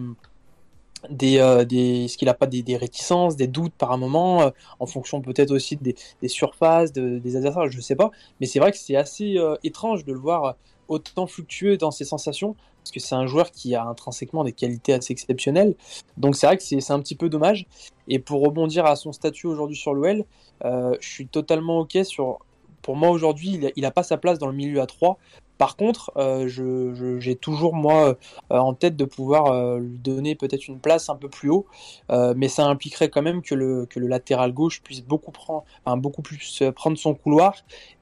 [1.10, 4.42] des, euh, des est-ce qu'il n'a pas des, des réticences, des doutes par un moment,
[4.42, 8.10] euh, en fonction peut-être aussi des, des surfaces, de- des adversaires, je ne sais pas.
[8.40, 10.56] Mais c'est vrai que c'est assez euh, étrange de le voir
[10.88, 14.92] autant fluctueux dans ses sensations, parce que c'est un joueur qui a intrinsèquement des qualités
[14.92, 15.74] assez exceptionnelles.
[16.16, 17.66] Donc c'est vrai que c'est un petit peu dommage.
[18.08, 20.24] Et pour rebondir à son statut aujourd'hui sur l'OL,
[20.62, 22.38] je suis totalement ok sur.
[22.82, 25.18] Pour moi aujourd'hui, il n'a pas sa place dans le milieu à 3.
[25.58, 26.48] Par contre, euh,
[27.18, 28.16] j'ai toujours moi
[28.50, 31.66] euh, en tête de pouvoir euh, lui donner peut-être une place un peu plus haut,
[32.10, 35.64] mais ça impliquerait quand même que le, que le latéral gauche puisse beaucoup prendre,
[35.96, 37.54] beaucoup plus prendre son couloir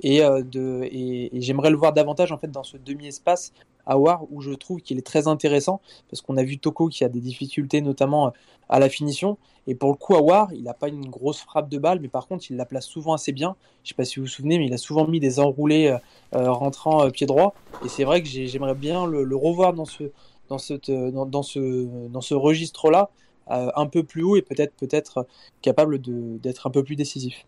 [0.02, 3.52] et, de, et j'aimerais le voir davantage en fait dans ce demi-espace
[3.86, 7.04] à War où je trouve qu'il est très intéressant parce qu'on a vu Toko qui
[7.04, 8.30] a des difficultés notamment euh,
[8.68, 9.36] à la finition.
[9.66, 12.08] Et pour le coup à War il n'a pas une grosse frappe de balle mais
[12.08, 13.56] par contre il la place souvent assez bien.
[13.82, 15.98] Je sais pas si vous vous souvenez mais il a souvent mis des enroulés euh,
[16.34, 17.54] euh, rentrant pied droit.
[17.84, 20.04] Et c'est vrai que j'ai- j'aimerais bien le, revoir dans ce
[20.48, 23.10] dans cette dans, ce dans ce registre là
[23.46, 25.26] un peu plus haut et peut-être peut-être
[25.62, 27.46] capable d'être un peu plus décisif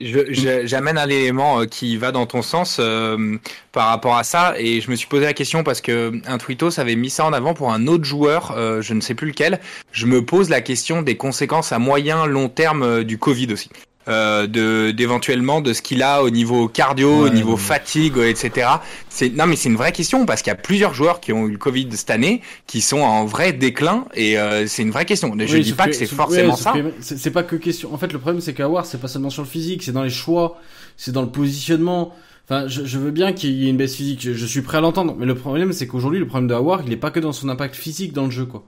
[0.00, 3.36] J'amène un élément euh, qui va dans ton sens euh,
[3.72, 6.78] par rapport à ça et je me suis posé la question parce que un Twitos
[6.78, 9.58] avait mis ça en avant pour un autre joueur, euh, je ne sais plus lequel.
[9.90, 13.70] Je me pose la question des conséquences à moyen long terme du Covid aussi.
[14.08, 17.58] Euh, de d'éventuellement de ce qu'il a au niveau cardio, au niveau ouais.
[17.58, 18.66] fatigue, etc.
[19.10, 21.46] C'est non mais c'est une vraie question parce qu'il y a plusieurs joueurs qui ont
[21.46, 25.04] eu le Covid cette année qui sont en vrai déclin et euh, c'est une vraie
[25.04, 25.34] question.
[25.38, 26.72] Je Oui, dis pas que, c'est forcément ouais, ça.
[27.00, 27.92] C'est pas que question.
[27.92, 30.10] En fait, le problème c'est qu'Awar, c'est pas seulement sur le physique, c'est dans les
[30.10, 30.58] choix,
[30.96, 32.14] c'est dans le positionnement.
[32.46, 34.78] Enfin, je, je veux bien qu'il y ait une baisse physique, je, je suis prêt
[34.78, 35.14] à l'entendre.
[35.18, 37.50] Mais le problème, c'est qu'aujourd'hui, le problème de Awar, il est pas que dans son
[37.50, 38.64] impact physique dans le jeu, quoi.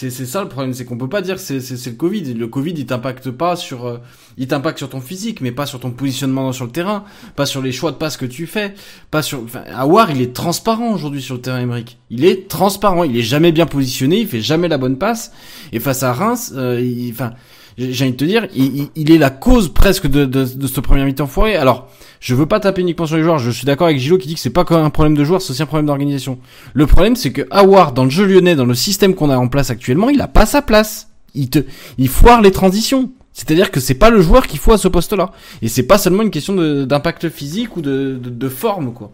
[0.00, 2.32] C'est ça le problème, c'est qu'on peut pas dire c'est le Covid.
[2.34, 3.98] Le Covid, il t'impacte pas sur, euh,
[4.36, 7.02] il t'impacte sur ton physique, mais pas sur ton positionnement sur le terrain,
[7.34, 8.74] pas sur les choix de passes que tu fais,
[9.10, 9.42] pas sur.
[9.42, 11.98] Enfin, Awar, il est transparent aujourd'hui sur le terrain, Emeric.
[12.10, 15.32] Il est transparent, il est jamais bien positionné, il fait jamais la bonne passe.
[15.72, 17.32] Et face à Reims, euh, il- enfin,
[17.78, 20.80] j'ai envie de te dire, il, il- est la cause presque de, de, de ce
[20.80, 21.54] premier mi-temps foiré.
[21.56, 21.88] Alors,
[22.20, 23.38] je veux pas taper uniquement sur les joueurs.
[23.38, 25.52] Je suis d'accord avec Gilo qui dit que c'est pas qu'un problème de joueurs, c'est
[25.52, 26.38] aussi un problème d'organisation.
[26.74, 29.48] Le problème, c'est que Awar, dans le jeu lyonnais, dans le système qu'on a en
[29.48, 31.08] place actuellement, il a pas sa place.
[31.34, 31.60] Il te,
[31.98, 33.10] il foire les transitions.
[33.32, 35.30] C'est-à-dire que c'est pas le joueur qu'il faut à ce poste-là.
[35.62, 39.12] Et c'est pas seulement une question d'impact physique ou de, de, de forme, quoi.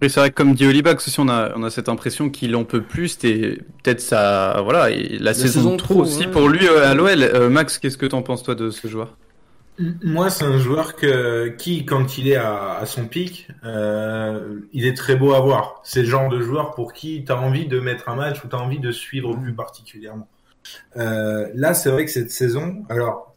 [0.00, 2.54] Et c'est vrai que comme dit Olibax aussi, on a, on a cette impression qu'il
[2.54, 3.18] en peut plus.
[3.24, 6.30] Et peut-être ça, voilà, et la, saison, trop trop, aussi ouais.
[6.30, 7.22] pour lui euh, à l'OL.
[7.22, 9.16] Euh, Max, qu'est-ce que t'en penses toi de ce joueur?
[10.02, 14.86] Moi, c'est un joueur que, qui, quand il est à, à son pic, euh, il
[14.86, 15.80] est très beau à voir.
[15.84, 18.48] C'est le genre de joueur pour qui tu as envie de mettre un match ou
[18.48, 20.28] tu as envie de suivre plus particulièrement.
[20.96, 23.36] Euh, là, c'est vrai que cette saison, alors,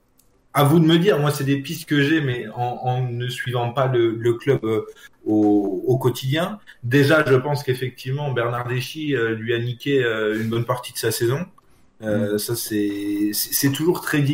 [0.54, 1.20] à vous de me dire.
[1.20, 4.60] Moi, c'est des pistes que j'ai, mais en, en, ne suivant pas le, le club
[4.64, 4.86] euh,
[5.26, 6.60] au, au, quotidien.
[6.84, 10.98] Déjà, je pense qu'effectivement, Bernard Deschy euh, lui a niqué euh, une bonne partie de
[10.98, 11.46] sa saison.
[12.02, 14.26] Euh, Ça, c'est c'est toujours très,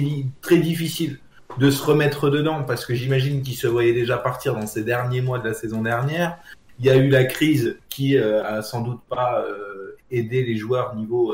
[0.41, 1.19] très difficile
[1.57, 5.21] de se remettre dedans parce que j'imagine qu'il se voyait déjà partir dans ces derniers
[5.21, 6.37] mois de la saison dernière.
[6.79, 9.43] Il y a eu la crise qui a sans doute pas
[10.11, 11.33] aidé les joueurs niveau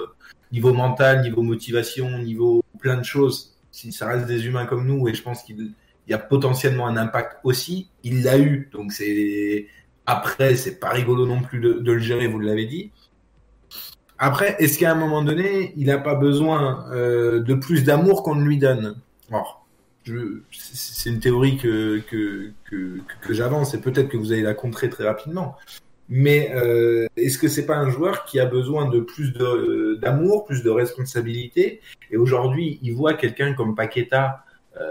[0.54, 5.08] niveau mental, niveau motivation, niveau plein de choses si ça reste des humains comme nous,
[5.08, 5.44] et je pense
[6.04, 8.70] qu'il y a potentiellement un impact aussi, il l'a eu.
[8.72, 9.68] Donc c'est
[10.06, 12.92] après, c'est pas rigolo non plus de, le gérer, vous l'avez dit.
[14.18, 18.36] Après, est-ce qu'à un moment donné, il n'a pas besoin euh, de plus d'amour qu'on
[18.36, 18.96] ne lui donne?
[19.30, 19.66] Alors,
[20.52, 25.06] c'est une théorie que, que, que, j'avance et peut-être que vous allez la contrer très
[25.06, 25.56] rapidement.
[26.10, 29.34] Mais euh, est-ce que c'est pas un joueur qui a besoin de plus
[30.02, 31.82] d'amour, plus de responsabilité?
[32.12, 34.44] Et aujourd'hui, il voit quelqu'un comme Paqueta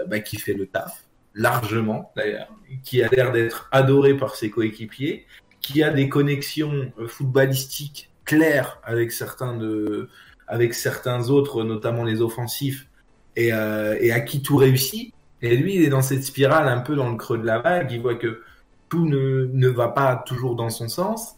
[0.07, 1.03] bah, qui fait le taf
[1.35, 2.47] largement d'ailleurs,
[2.83, 5.25] qui a l'air d'être adoré par ses coéquipiers,
[5.61, 10.09] qui a des connexions euh, footballistiques claires avec certains de,
[10.47, 12.87] avec certains autres, notamment les offensifs,
[13.35, 15.13] et, euh, et à qui tout réussit.
[15.41, 17.91] Et lui, il est dans cette spirale un peu dans le creux de la vague.
[17.91, 18.43] Il voit que
[18.87, 21.35] tout ne, ne va pas toujours dans son sens.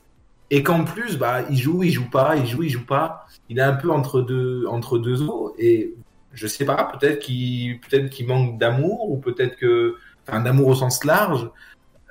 [0.51, 3.25] Et qu'en plus, bah, il joue, il joue pas, il joue, il joue pas.
[3.49, 5.55] Il est un peu entre deux, entre deux eaux.
[5.57, 5.95] Et
[6.35, 7.79] je sais pas, peut-être qu'il,
[8.27, 9.95] manque d'amour, ou peut-être que,
[10.27, 11.49] enfin, d'amour au sens large.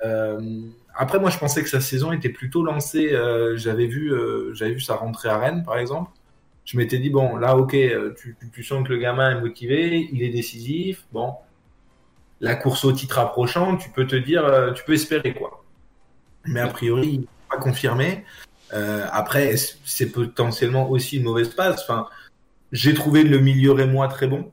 [0.03, 0.61] Euh,
[0.95, 3.13] après, moi, je pensais que sa saison était plutôt lancée.
[3.13, 6.11] Euh, j'avais vu, euh, j'avais vu sa rentrée à Rennes, par exemple.
[6.65, 7.77] Je m'étais dit bon, là, ok,
[8.51, 11.05] tu, sens que le gamin est motivé, il est décisif.
[11.11, 11.35] Bon,
[12.41, 15.63] la course au titre approchant, tu peux te dire, tu peux espérer quoi.
[16.45, 18.25] Mais a priori, pas confirmé.
[18.71, 19.53] Après,
[19.85, 21.83] c'est potentiellement aussi une mauvaise passe?
[21.83, 22.07] Enfin,
[22.71, 24.51] j'ai trouvé le milieu rémois très bon.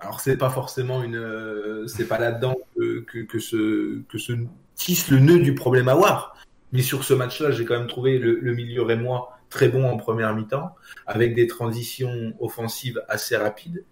[0.00, 4.32] Alors c'est pas forcément une, euh, c'est pas là-dedans que, que, se que se
[4.74, 6.36] tisse le nœud du problème à voir.
[6.72, 9.96] Mais sur ce match-là, j'ai quand même trouvé le, le milieu rémois très bon en
[9.96, 10.74] première mi-temps,
[11.06, 13.84] avec des transitions offensives assez rapides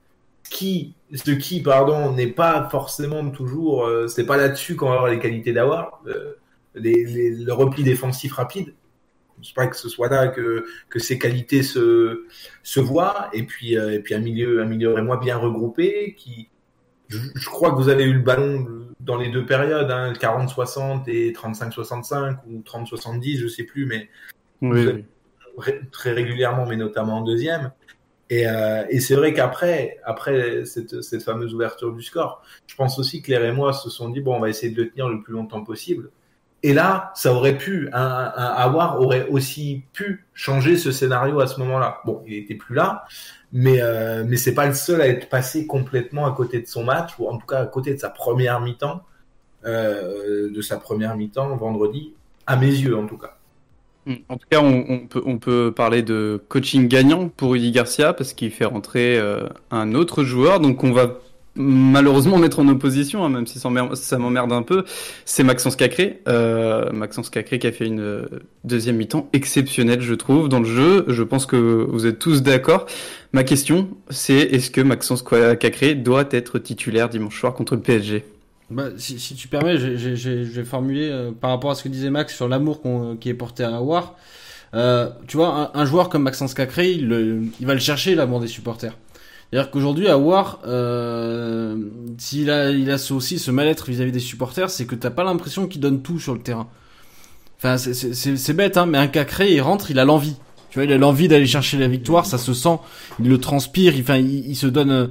[0.52, 5.10] qui, ce qui, pardon, n'est pas forcément toujours, euh, c'est pas là-dessus qu'on va avoir
[5.10, 6.34] les qualités d'avoir, euh,
[6.74, 8.74] le repli défensif rapide.
[9.42, 12.26] Je pense pas que ce soit là que, que ces qualités se,
[12.62, 13.28] se voient.
[13.32, 16.48] Et puis, euh, et puis un milieu, un milieu et moi bien regroupé qui,
[17.08, 21.08] je, je, crois que vous avez eu le ballon dans les deux périodes, hein, 40-60
[21.08, 24.08] et 35-65 ou 30-70, je sais plus, mais
[24.62, 24.86] oui,
[25.90, 27.72] très régulièrement, mais notamment en deuxième.
[28.30, 32.98] Et, euh, et c'est vrai qu'après, après cette, cette, fameuse ouverture du score, je pense
[32.98, 35.22] aussi que les Rémois se sont dit bon, on va essayer de le tenir le
[35.22, 36.10] plus longtemps possible.
[36.64, 41.58] Et là, ça aurait pu, un, un aurait aussi pu changer ce scénario à ce
[41.60, 41.98] moment-là.
[42.04, 43.04] Bon, il était plus là,
[43.52, 46.84] mais euh, mais c'est pas le seul à être passé complètement à côté de son
[46.84, 49.02] match ou en tout cas à côté de sa première mi-temps,
[49.64, 52.14] euh, de sa première mi-temps vendredi,
[52.46, 53.36] à mes yeux en tout cas.
[54.28, 58.32] En tout cas, on, peut, on peut parler de coaching gagnant pour Rudy Garcia parce
[58.32, 60.58] qu'il fait rentrer euh, un autre joueur.
[60.58, 61.18] Donc, on va
[61.54, 64.84] malheureusement mettre en opposition, hein, même si ça m'emmerde un peu.
[65.24, 66.20] C'est Maxence Cacré.
[66.28, 68.26] Euh, Maxence Cacré qui a fait une
[68.64, 71.04] deuxième mi-temps exceptionnelle, je trouve, dans le jeu.
[71.08, 72.86] Je pense que vous êtes tous d'accord.
[73.32, 78.24] Ma question, c'est est-ce que Maxence Cacré doit être titulaire dimanche soir contre le PSG
[78.72, 82.48] bah, si, tu permets, j'ai formulé euh, par rapport à ce que disait Max sur
[82.48, 84.16] l'amour qu'on qui est porté à War.
[84.74, 88.46] Euh, tu vois, un, joueur comme Maxence Cacré, il, il va le chercher l'amour des
[88.46, 88.96] supporters.
[89.52, 91.76] C'est-à-dire qu'aujourd'hui, à War, euh,
[92.16, 95.66] s'il a, il a aussi ce mal-être vis-à-vis des supporters, c'est que t'as pas l'impression
[95.66, 96.68] qu'il donne tout sur le terrain.
[97.58, 100.36] Enfin, c'est bête, hein, mais un Cacré, il rentre, il a l'envie.
[100.70, 102.78] Tu vois, il a l'envie d'aller chercher la victoire, ça se sent,
[103.20, 105.10] il le transpire, enfin, il, il se donne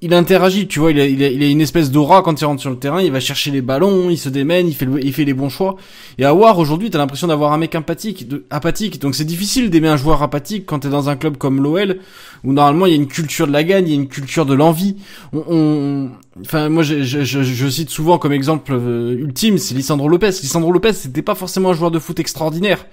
[0.00, 2.44] il, interagit, tu vois, il a, il a, il a une espèce d'aura quand il
[2.44, 5.04] rentre sur le terrain, il va chercher les ballons, il se démène, il fait, le,
[5.04, 5.76] il fait les bons choix.
[6.18, 9.00] Et à voir aujourd'hui, t'as l'impression d'avoir un mec empathique, de, apathique.
[9.00, 11.98] Donc c'est difficile d'aimer un joueur apathique quand t'es dans un club comme l'OL,
[12.44, 14.46] où normalement il y a une culture de la gagne, il y a une culture
[14.46, 14.96] de l'envie.
[15.32, 19.74] On, on, enfin, moi je, je, je, je, cite souvent comme exemple euh, ultime, c'est
[19.74, 20.30] Lisandro Lopez.
[20.42, 22.86] Lisandro Lopez, c'était pas forcément un joueur de foot extraordinaire.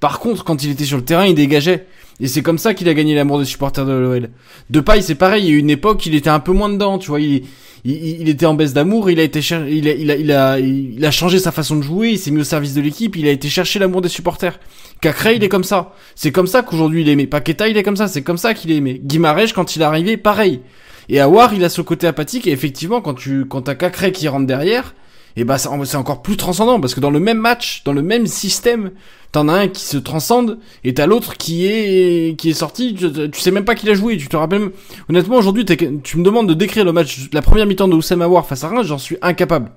[0.00, 1.86] Par contre, quand il était sur le terrain, il dégageait.
[2.20, 4.30] Et c'est comme ça qu'il a gagné l'amour des supporters de l'OL.
[4.68, 5.46] De paille, c'est pareil.
[5.46, 7.20] Il y a une époque, il était un peu moins dedans, tu vois.
[7.20, 7.44] Il,
[7.84, 9.10] il, il était en baisse d'amour.
[9.10, 11.82] Il a été, il a, il a, il a, il a changé sa façon de
[11.82, 12.10] jouer.
[12.10, 13.16] Il s'est mis au service de l'équipe.
[13.16, 14.60] Il a été chercher l'amour des supporters.
[15.00, 15.94] Cacré, il est comme ça.
[16.14, 17.26] C'est comme ça qu'aujourd'hui il est aimé.
[17.26, 18.06] Paqueta, il est comme ça.
[18.06, 19.00] C'est comme ça qu'il est aimé.
[19.02, 20.60] Guimarèche, quand il est arrivé, pareil.
[21.08, 22.46] Et Awar, il a ce côté apathique.
[22.46, 24.94] Et effectivement, quand tu, quand t'as Cacré qui rentre derrière,
[25.36, 28.26] et bah c'est encore plus transcendant parce que dans le même match, dans le même
[28.26, 28.90] système,
[29.32, 32.94] t'en as un qui se transcende et t'as l'autre qui est qui est sorti.
[32.94, 34.16] Tu, sais même pas qui l'a joué.
[34.16, 34.72] Tu te rappelles même...
[35.08, 38.46] Honnêtement, aujourd'hui, tu me demandes de décrire le match, la première mi-temps de Oussama War
[38.46, 39.70] face à Reims, j'en suis incapable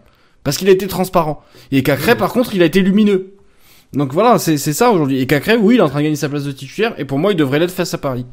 [0.44, 1.44] parce qu'il a été transparent.
[1.72, 3.34] Et Cacré, par contre, il a été lumineux.
[3.94, 5.22] Donc voilà, c'est ça aujourd'hui.
[5.22, 7.20] Et Cacré, oui, il est en train de gagner sa place de titulaire et pour
[7.20, 8.26] moi, il devrait l'être face à Paris.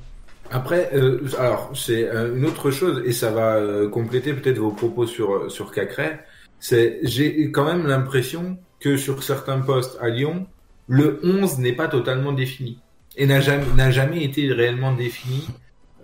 [0.51, 4.73] Après, euh, alors c'est euh, une autre chose et ça va euh, compléter peut-être vos
[4.73, 6.19] propos sur sur Cacré.
[6.61, 10.47] C'est j'ai quand même l'impression que sur certains postes à Lyon,
[10.87, 12.79] le 11 n'est pas totalement défini
[13.17, 15.49] et n'a jamais, n'a jamais été réellement défini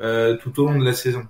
[0.01, 1.23] euh, tout au long de la saison.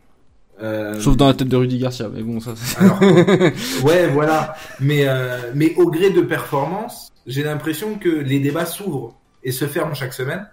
[0.62, 2.54] Euh, Sauf dans la tête de Rudy Garcia, mais bon, ça.
[2.78, 3.00] Alors,
[3.84, 4.54] ouais, voilà.
[4.80, 9.66] Mais euh, mais au gré de performance, j'ai l'impression que les débats s'ouvrent et se
[9.66, 10.46] ferment chaque semaine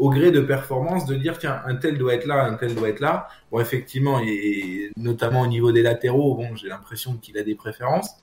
[0.00, 2.88] au gré de performance de dire tiens un tel doit être là, un tel doit
[2.88, 3.28] être là.
[3.52, 8.16] Bon effectivement et notamment au niveau des latéraux, bon j'ai l'impression qu'il a des préférences.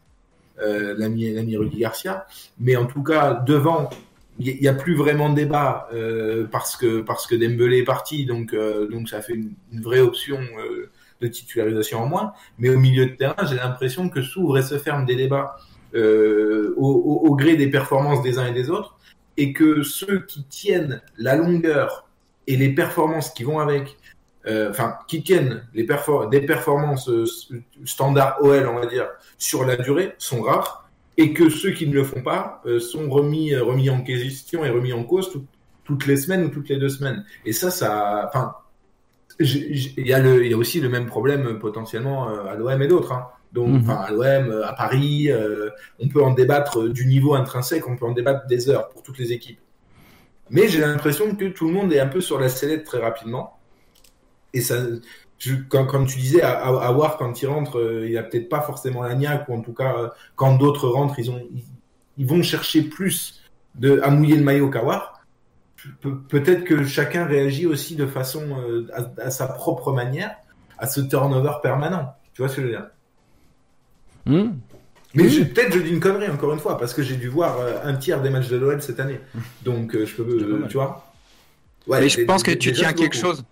[0.60, 2.26] Euh, l'ami l'ami Rudy Garcia,
[2.60, 3.92] mais en tout cas devant
[4.40, 8.26] il n'y a plus vraiment de débat euh, parce que parce que Dembélé est parti,
[8.26, 10.40] donc euh, donc ça fait une, vraie option
[11.22, 12.34] de titularisation en moins.
[12.58, 15.58] Mais au milieu de terrain, j'ai l'impression que s'ouvrent et se ferment des débats
[15.94, 18.97] au, au, gré des performances des uns et des autres,
[19.38, 22.08] et que ceux qui tiennent la longueur
[22.48, 23.98] et les performances qui vont avec,
[24.48, 25.88] euh, enfin qui tiennent les
[26.32, 27.10] des performances
[27.86, 29.08] standard OL, on va dire,
[29.38, 33.10] sur la durée, sont rares et que ceux qui ne le font pas euh, sont
[33.10, 35.32] remis euh, remis en question et remis en cause
[35.84, 37.26] toutes les semaines ou toutes les deux semaines.
[37.46, 38.54] Et ça, ça, enfin,
[39.40, 43.12] il y y a aussi le même problème euh, potentiellement à l'OM et d'autres.
[43.14, 43.28] Hein.
[43.54, 43.90] Donc, mhm.
[43.90, 45.30] à l'OM, à Paris,
[46.00, 49.18] on peut en débattre du niveau intrinsèque, on peut en débattre des heures pour toutes
[49.18, 49.60] les équipes.
[50.50, 53.58] Mais j'ai l'impression que tout le monde est un peu sur la sellette très rapidement.
[54.54, 54.76] Et ça,
[55.70, 58.62] quand, comme tu disais, à, à, voir quand il rentre, euh, il a peut-être pas
[58.62, 61.42] forcément la niaque, ou en tout cas, euh, quand d'autres rentrent, ils, ont,
[62.18, 63.42] ils, vont chercher plus
[63.76, 65.22] de, à mouiller le maillot qu'à voir.
[66.02, 68.88] peut-être que chacun réagit aussi de façon, euh,
[69.18, 70.36] à, sa propre manière,
[70.78, 72.16] à ce turnover permanent.
[72.34, 72.88] Tu vois ce que je veux dire?
[74.28, 74.54] Mmh.
[75.14, 77.96] Mais peut-être je dis une connerie encore une fois, parce que j'ai dû voir un
[77.96, 79.20] tiers des matchs de l'OL cette année.
[79.64, 81.12] Donc je peux, tu vois.
[81.88, 83.44] Ouais, Mais je pense que tu tiens quelque chose.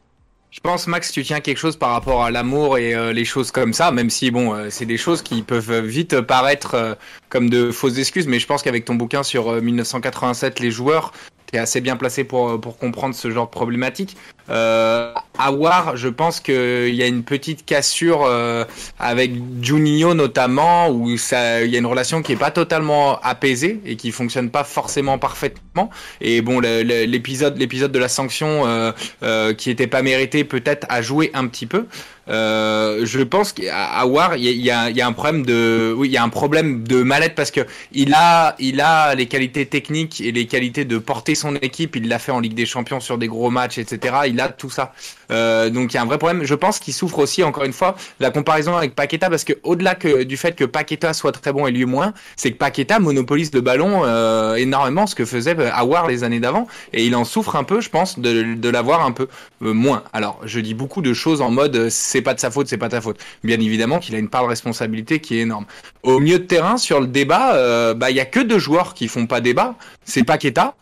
[0.55, 3.51] Je pense, Max, tu tiens quelque chose par rapport à l'amour et euh, les choses
[3.51, 6.93] comme ça, même si, bon, euh, c'est des choses qui peuvent vite paraître euh,
[7.27, 11.11] comme de fausses excuses, mais je pense qu'avec ton bouquin sur 1987, les joueurs,
[11.51, 14.15] tu es assez bien placé pour, pour comprendre ce genre de problématique.
[14.49, 18.63] Euh, War, je pense qu'il y a une petite cassure euh,
[18.99, 19.31] avec
[19.61, 24.11] Juninho notamment, où il y a une relation qui est pas totalement apaisée et qui
[24.11, 25.89] fonctionne pas forcément parfaitement.
[26.21, 28.91] Et bon, l'épisode, l'épisode de la sanction euh,
[29.23, 31.85] euh, qui était pas mérité peut-être a joué un petit peu.
[32.27, 36.11] Euh, je pense qu'à War, il y a, y a, un problème de, oui, il
[36.11, 40.21] y a un problème de mal-être parce que il a, il a les qualités techniques
[40.21, 41.95] et les qualités de porter son équipe.
[41.95, 44.15] Il l'a fait en Ligue des Champions sur des gros matchs, etc.
[44.39, 44.93] a tout ça.
[45.31, 46.43] Euh, donc il y a un vrai problème.
[46.43, 49.95] Je pense qu'il souffre aussi, encore une fois, la comparaison avec Paqueta parce que au-delà
[49.95, 53.61] du fait que Paqueta soit très bon et lui moins, c'est que Paqueta monopolise le
[53.61, 57.63] ballon euh, énormément, ce que faisait Awar les années d'avant, et il en souffre un
[57.63, 59.27] peu, je pense, de, l'avoir un peu
[59.63, 60.03] euh, moins.
[60.13, 62.89] Alors je dis beaucoup de choses en mode c'est pas de sa faute, c'est pas
[62.89, 63.19] ta faute.
[63.43, 65.65] Bien évidemment qu'il a une part de responsabilité qui est énorme.
[66.03, 69.07] Au milieu de terrain, sur le débat, bah il y a que deux joueurs qui
[69.07, 69.75] font pas débat.
[70.05, 70.75] C'est Paqueta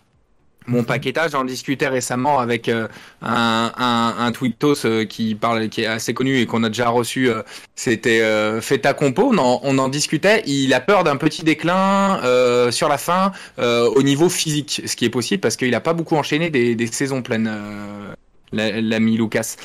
[0.68, 2.88] mon paquetage, j'en discutais récemment avec euh,
[3.22, 6.90] un, un, un tweetos euh, qui parle, qui est assez connu et qu'on a déjà
[6.90, 7.30] reçu.
[7.30, 7.42] Euh,
[7.76, 8.22] c'était
[8.62, 9.32] Feta Compo.
[9.34, 10.44] On en, on en, discutait.
[10.46, 12.20] Il a peur d'un petit déclin
[12.72, 16.16] sur la fin au niveau physique, ce qui est possible parce qu'il a pas beaucoup
[16.16, 17.52] enchaîné des, des saisons pleines.
[18.52, 19.56] L'ami Lucas.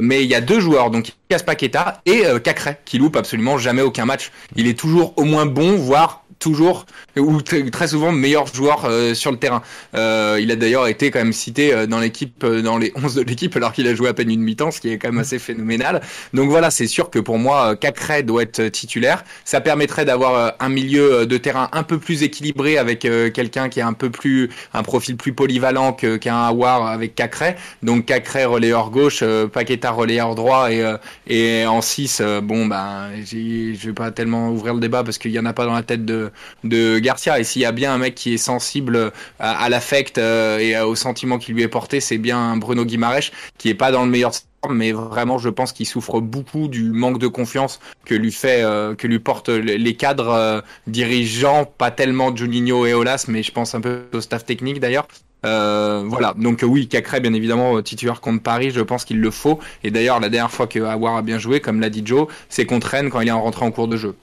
[0.00, 3.82] mais il y a deux joueurs, donc Lucas Paqueta et Cacré, qui loupe absolument jamais
[3.82, 4.30] aucun match.
[4.54, 6.86] Il est toujours au moins bon, voire toujours
[7.16, 9.62] ou très souvent meilleur joueur euh, sur le terrain.
[9.94, 13.22] Euh, il a d'ailleurs été quand même cité euh, dans l'équipe, dans les 11 de
[13.22, 15.38] l'équipe, alors qu'il a joué à peine une mi-temps, ce qui est quand même assez
[15.38, 16.00] phénoménal.
[16.34, 19.24] Donc voilà, c'est sûr que pour moi, Cacré doit être titulaire.
[19.44, 23.86] Ça permettrait d'avoir un milieu de terrain un peu plus équilibré avec quelqu'un qui a
[23.86, 27.54] un peu plus un profil plus polyvalent qu'un Awar avec Cacré.
[27.82, 29.22] Donc Cacré relayeur gauche,
[29.52, 30.82] Paqueta relayeur droit et
[31.28, 35.38] et en 6 bon ben je vais pas tellement ouvrir le débat parce qu'il y
[35.38, 36.31] en a pas dans la tête de
[36.64, 37.38] de Garcia.
[37.40, 40.94] Et s'il y a bien un mec qui est sensible à, l'affect euh, et au
[40.94, 44.32] sentiment qui lui est porté, c'est bien Bruno Guimaraes, qui est pas dans le meilleur
[44.70, 48.94] mais vraiment je pense qu'il souffre beaucoup du manque de confiance que lui fait euh,
[48.94, 53.74] que lui portent les cadres euh, dirigeants pas tellement Juninho et Olas mais je pense
[53.74, 55.08] un peu au staff technique d'ailleurs
[55.42, 59.58] voilà, donc oui, Cacré, bien évidemment, titulaire contre Paris, je pense qu'il le faut.
[59.82, 62.78] Et d'ailleurs, la dernière fois que a bien joué, comme l'a dit Joe, c'est qu'on
[62.78, 64.14] traîne quand il est en rentrée en cours de jeu.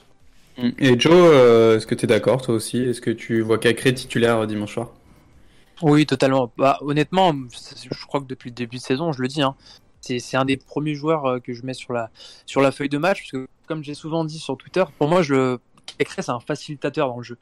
[0.78, 2.78] Et Joe, euh, est-ce que tu es d'accord toi aussi?
[2.80, 4.89] Est-ce que tu vois Cacré titulaire euh, dimanche soir?
[5.82, 6.51] Oui, totalement.
[6.57, 9.55] Bah, honnêtement, je crois que depuis le début de saison, je le dis, hein,
[10.01, 12.10] c'est un des premiers joueurs euh, que je mets sur la,
[12.45, 13.22] sur la feuille de match.
[13.22, 15.57] Parce que, comme j'ai souvent dit sur Twitter, pour moi, je,
[15.97, 17.38] Cacré, c'est un facilitateur dans le jeu.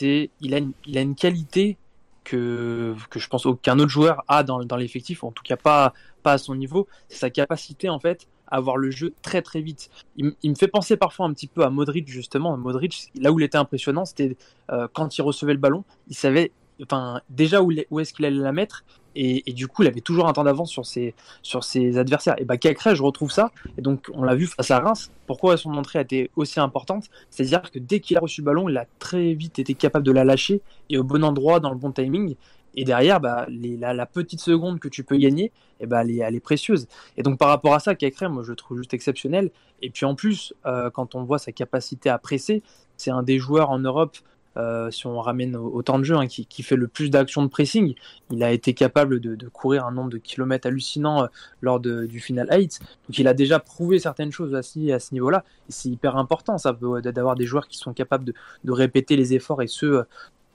[0.00, 1.76] Il a, une, il a une qualité
[2.24, 5.94] que, que je pense aucun autre joueur a dans, dans l'effectif, en tout cas pas,
[6.24, 6.88] pas à son niveau.
[7.08, 9.90] C'est sa capacité, en fait, à voir le jeu très très vite.
[10.16, 12.56] Il, me fait penser parfois un petit peu à Modric, justement.
[12.56, 14.36] Modric, là où il était impressionnant, c'était
[14.70, 18.36] euh, quand il recevait le ballon, il savait enfin, déjà où, où est-ce qu'il allait
[18.36, 18.84] la mettre.
[19.18, 22.34] Et, et, du coup, il avait toujours un temps d'avance sur ses, sur ses adversaires.
[22.36, 23.50] Et bah, Cacré, je retrouve ça.
[23.78, 25.10] Et donc, on l'a vu face à Reims.
[25.26, 27.06] Pourquoi son entrée a été aussi importante?
[27.30, 30.12] C'est-à-dire que dès qu'il a reçu le ballon, il a très vite été capable de
[30.12, 32.36] la lâcher et au bon endroit, dans le bon timing.
[32.76, 35.50] Et derrière, bah, les, la, petite seconde que tu peux gagner,
[35.80, 36.86] eh bah, elle, est, précieuse.
[37.16, 39.50] Et donc par rapport à ça, Cacré, moi je trouve juste exceptionnel.
[39.82, 42.62] Et puis en plus, euh, quand on voit sa capacité à presser,
[42.96, 44.16] c'est un des joueurs en Europe,
[44.58, 47.42] euh, si on ramène au, au temps de jeu, hein, qui, fait le plus d'actions
[47.42, 47.94] de pressing.
[48.30, 51.26] Il a été capable de, courir un nombre de kilomètres hallucinant euh,
[51.62, 52.80] lors du final 8.
[52.80, 55.44] Donc il a déjà prouvé certaines choses aussi à ce niveau-là.
[55.68, 59.34] Et c'est hyper important ça d'avoir des joueurs qui sont capables de, de répéter les
[59.34, 60.04] efforts et ceux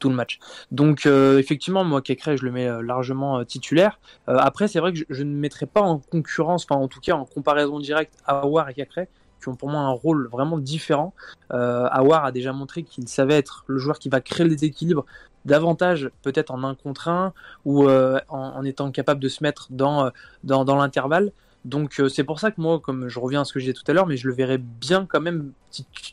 [0.02, 0.39] tout le match.
[0.72, 3.99] Donc euh, effectivement, moi Kekre, je le mets euh, largement euh, titulaire.
[4.28, 7.24] après, c'est vrai que je, ne mettrai pas en concurrence, enfin en tout cas en
[7.24, 9.06] comparaison directe Awar et Kekre,
[9.39, 11.14] qui ont pour moi un rôle vraiment différent.
[11.49, 15.06] Awar a déjà montré qu'il savait être le joueur qui va créer le déséquilibre
[15.45, 17.34] davantage peut-être en un contre un
[17.66, 20.12] ou en, étant capable de se mettre dans,
[20.43, 21.32] dans l'intervalle.
[21.64, 23.74] Donc euh, c'est pour ça que moi, comme je reviens à ce que je disais
[23.74, 25.51] tout à l'heure, mais je le verrais bien quand même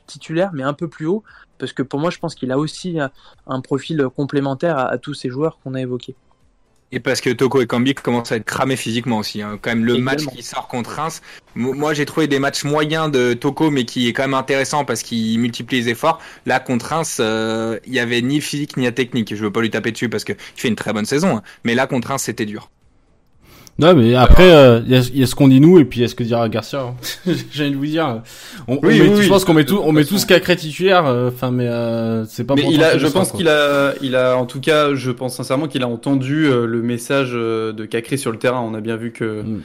[0.06, 1.24] titulaire, mais un peu plus haut,
[1.58, 3.08] parce que pour moi, je pense qu'il a aussi euh,
[3.46, 6.14] un profil complémentaire à, à tous ces joueurs qu'on a évoqués.
[6.90, 9.42] Et parce que Toko et Kambi commencent à être cramés physiquement aussi.
[9.42, 9.58] Hein.
[9.60, 10.12] Quand même, le Également.
[10.12, 11.20] match qui sort contre Reims,
[11.54, 15.02] moi j'ai trouvé des matchs moyens de Toko, mais qui est quand même intéressant parce
[15.02, 16.18] qu'il multiplie les efforts.
[16.46, 19.34] Là, contre Reims, euh, il y avait ni physique ni technique.
[19.34, 21.42] Je veux pas lui taper dessus parce qu'il fait une très bonne saison, hein.
[21.64, 22.70] mais là contre Reims, c'était dur.
[23.78, 26.00] Non, mais après, il euh, y, a, y, a, ce qu'on dit nous et puis
[26.00, 26.80] il y a ce que dira Garcia.
[26.80, 26.94] Hein.
[27.52, 28.22] J'ai envie de vous dire.
[28.66, 31.06] On, oui, on met, oui, je pense qu'on met tout, on met tous Cacré titulaire.
[31.06, 32.56] Euh, enfin, mais euh, c'est pas.
[32.56, 35.68] Mais il a, je pense qu'il a, il a, en tout cas, je pense sincèrement
[35.68, 38.60] qu'il a entendu euh, le message euh, de Cacré sur le terrain.
[38.60, 39.42] On a bien vu que.
[39.42, 39.62] Mm.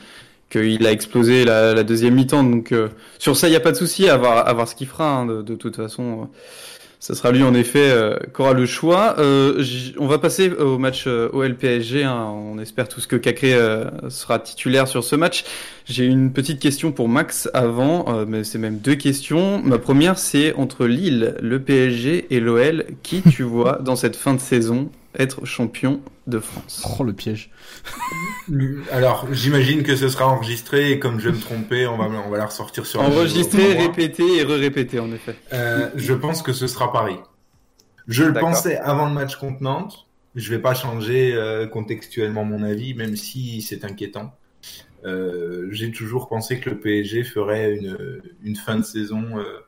[0.51, 2.71] qu'il a explosé la, la deuxième mi-temps, donc
[3.17, 5.09] sur ça il y a pas de souci à voir, à voir ce qu'il fera
[5.09, 6.29] hein, de, de, toute façon.
[7.03, 9.15] Ça sera lui en effet euh, qui aura le choix.
[9.19, 9.61] Euh,
[9.99, 12.05] on va passer au match euh, OL-PSG.
[12.05, 12.31] Hein.
[12.33, 15.43] On espère tous que Cacré euh, sera titulaire sur ce match.
[15.83, 19.61] J'ai une petite question pour Max avant, euh, mais c'est même deux questions.
[19.61, 22.85] Ma première, c'est entre Lille, le PSG et l'OL.
[23.03, 27.51] Qui tu vois dans cette fin de saison être champion de France Oh le piège.
[28.91, 32.29] Alors j'imagine que ce sera enregistré et comme je vais me tromper, on va on
[32.29, 33.01] va la ressortir sur.
[33.01, 35.35] Enregistré, répété et re-répété en effet.
[35.53, 37.17] Euh, je pense que ce sera Paris.
[38.07, 40.07] Je le pensais avant le match contre Nantes.
[40.35, 44.35] Je vais pas changer euh, contextuellement mon avis, même si c'est inquiétant.
[45.05, 49.59] Euh, J'ai toujours pensé que le PSG ferait une, une fin de saison euh,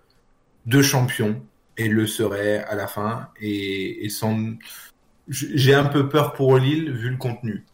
[0.66, 1.42] de champion
[1.78, 4.56] et le serait à la fin et, et sans
[5.28, 7.66] j'ai un peu peur pour Lille vu le contenu,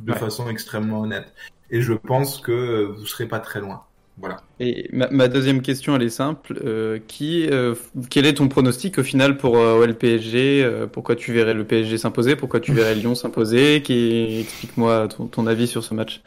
[0.00, 0.18] de ouais.
[0.18, 1.32] façon extrêmement honnête.
[1.70, 3.84] Et je pense que vous serez pas très loin.
[4.20, 4.42] Voilà.
[4.58, 6.60] Et ma, ma deuxième question, elle est simple.
[6.64, 7.74] Euh, qui, euh,
[8.10, 11.64] quel est ton pronostic au final pour euh, OL PSG euh, Pourquoi tu verrais le
[11.64, 13.80] PSG s'imposer Pourquoi tu verrais Lyon s'imposer?
[13.82, 16.20] Qui explique-moi ton, ton, avis sur ce match.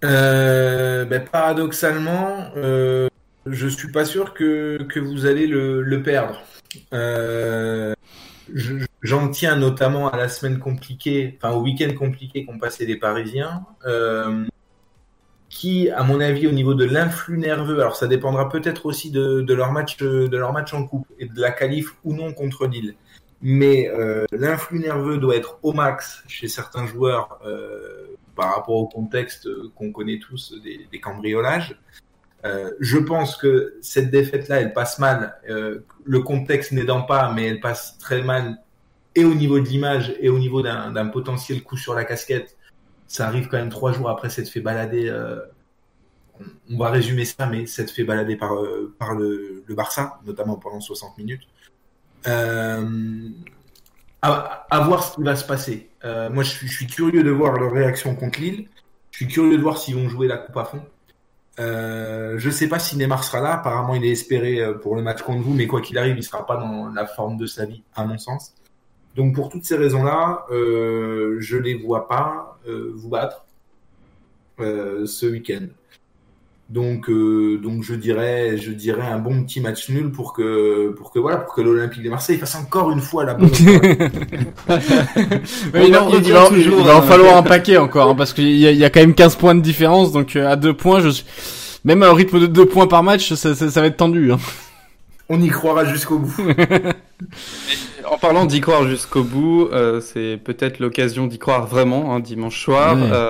[0.00, 6.42] Ben, paradoxalement, je suis pas sûr que que vous allez le, le perdre.
[9.02, 13.64] J'en tiens notamment à la semaine compliquée, enfin au week-end compliqué qu'ont passé les Parisiens,
[13.86, 14.44] euh,
[15.48, 19.52] qui, à mon avis, au niveau de l'influx nerveux, alors ça dépendra peut-être aussi de,
[19.52, 22.94] leur match, de leur match en coupe et de la qualif ou non contre Lille,
[23.40, 28.86] mais euh, l'influx nerveux doit être au max chez certains joueurs euh, par rapport au
[28.86, 31.76] contexte qu'on connaît tous des cambriolages.
[32.44, 35.36] Euh, je pense que cette défaite-là, elle passe mal.
[35.48, 38.58] Euh, le contexte n'aidant pas, mais elle passe très mal
[39.14, 42.56] et au niveau de l'image et au niveau d'un potentiel coup sur la casquette.
[43.06, 45.08] Ça arrive quand même trois jours après s'être fait balader.
[45.08, 45.38] Euh,
[46.70, 51.46] on, va résumer ça, mais s'être fait balader par, le, Barça, notamment pendant 60 minutes.
[52.24, 52.80] À,
[54.80, 55.90] voir ce qui va se passer.
[56.02, 58.66] moi, je je suis, curieux de voir leur réaction contre Lille.
[59.10, 60.82] Je suis curieux de voir s'ils vont jouer la coupe à fond.
[61.60, 63.54] Euh, je sais pas si Neymar sera là.
[63.54, 66.22] Apparemment, il est espéré euh, pour le match contre vous, mais quoi qu'il arrive, il
[66.22, 68.54] sera pas dans la forme de sa vie, à mon sens.
[69.14, 73.44] Donc, pour toutes ces raisons-là, euh, je les vois pas euh, vous battre
[74.60, 75.66] euh, ce week-end.
[76.72, 81.10] Donc, euh, donc je dirais, je dirais un bon petit match nul pour que, pour
[81.12, 83.50] que voilà, pour que l'Olympique de Marseille fasse encore une fois la bonne.
[85.74, 87.02] Il, va, en hein.
[87.02, 89.36] falloir un paquet encore, hein, parce qu'il y, a- il y a quand même 15
[89.36, 91.26] points de différence, donc euh, à deux points, je suis...
[91.84, 94.32] même à un rythme de deux points par match, ça, ça, ça va être tendu.
[94.32, 94.38] Hein.
[95.28, 96.34] On y croira jusqu'au bout.
[98.10, 102.62] En parlant d'y croire jusqu'au bout, euh, c'est peut-être l'occasion d'y croire vraiment, hein, dimanche
[102.62, 102.96] soir.
[102.96, 103.08] Ouais.
[103.12, 103.28] Euh,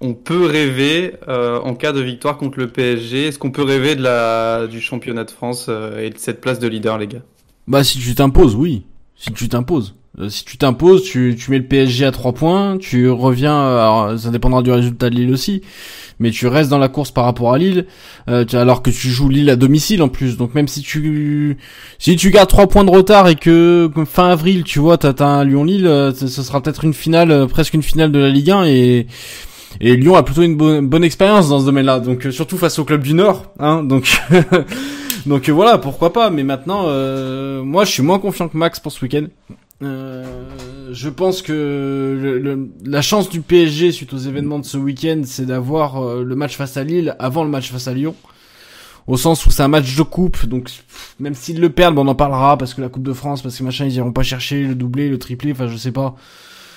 [0.00, 3.94] on peut rêver, euh, en cas de victoire contre le PSG, est-ce qu'on peut rêver
[3.94, 7.22] de la, du championnat de France euh, et de cette place de leader, les gars?
[7.66, 8.84] Bah si tu t'imposes, oui.
[9.16, 9.94] Si tu t'imposes.
[10.18, 14.18] Euh, si tu t'imposes, tu, tu mets le PSG à 3 points, tu reviens, alors,
[14.18, 15.62] ça dépendra du résultat de Lille aussi,
[16.20, 17.86] mais tu restes dans la course par rapport à Lille,
[18.26, 20.36] alors que tu joues Lille à domicile en plus.
[20.36, 21.56] Donc même si tu
[21.98, 26.12] si tu gardes 3 points de retard et que fin avril, tu vois, t'as Lyon-Lille,
[26.14, 29.06] ce sera peut-être une finale, presque une finale de la Ligue 1 et
[29.80, 32.84] et Lyon a plutôt une bonne, expérience dans ce domaine-là, donc euh, surtout face au
[32.84, 34.10] club du Nord, hein, donc
[35.26, 36.30] donc euh, voilà, pourquoi pas.
[36.30, 39.26] Mais maintenant, euh, moi, je suis moins confiant que Max pour ce week-end.
[39.82, 40.24] Euh,
[40.92, 45.22] je pense que le- le- la chance du PSG suite aux événements de ce week-end,
[45.24, 48.14] c'est d'avoir le match face à Lille avant le match face à Lyon.
[49.06, 50.70] Au sens où c'est un match de coupe, donc
[51.20, 53.58] même s'ils le perdent, bon, on en parlera parce que la Coupe de France, parce
[53.58, 56.14] que machin, ils iront pas chercher le doublé, le triplé, enfin je sais pas,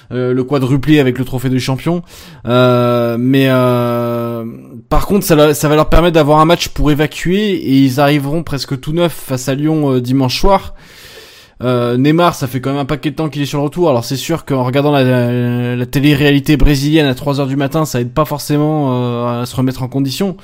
[0.10, 2.02] le quadruplé avec le trophée de champion.
[2.46, 4.46] Euh, mais euh,
[4.90, 8.80] par contre, ça, va leur permettre d'avoir un match pour évacuer et ils arriveront presque
[8.80, 10.74] tout neufs face à Lyon euh, dimanche soir.
[11.64, 13.90] Euh, Neymar, ça fait quand même un paquet de temps qu'il est sur le retour.
[13.90, 18.14] Alors c'est sûr qu'en regardant la, télé-réalité brésilienne à 3 heures du matin, ça aide
[18.14, 20.38] pas forcément euh, à se remettre en condition.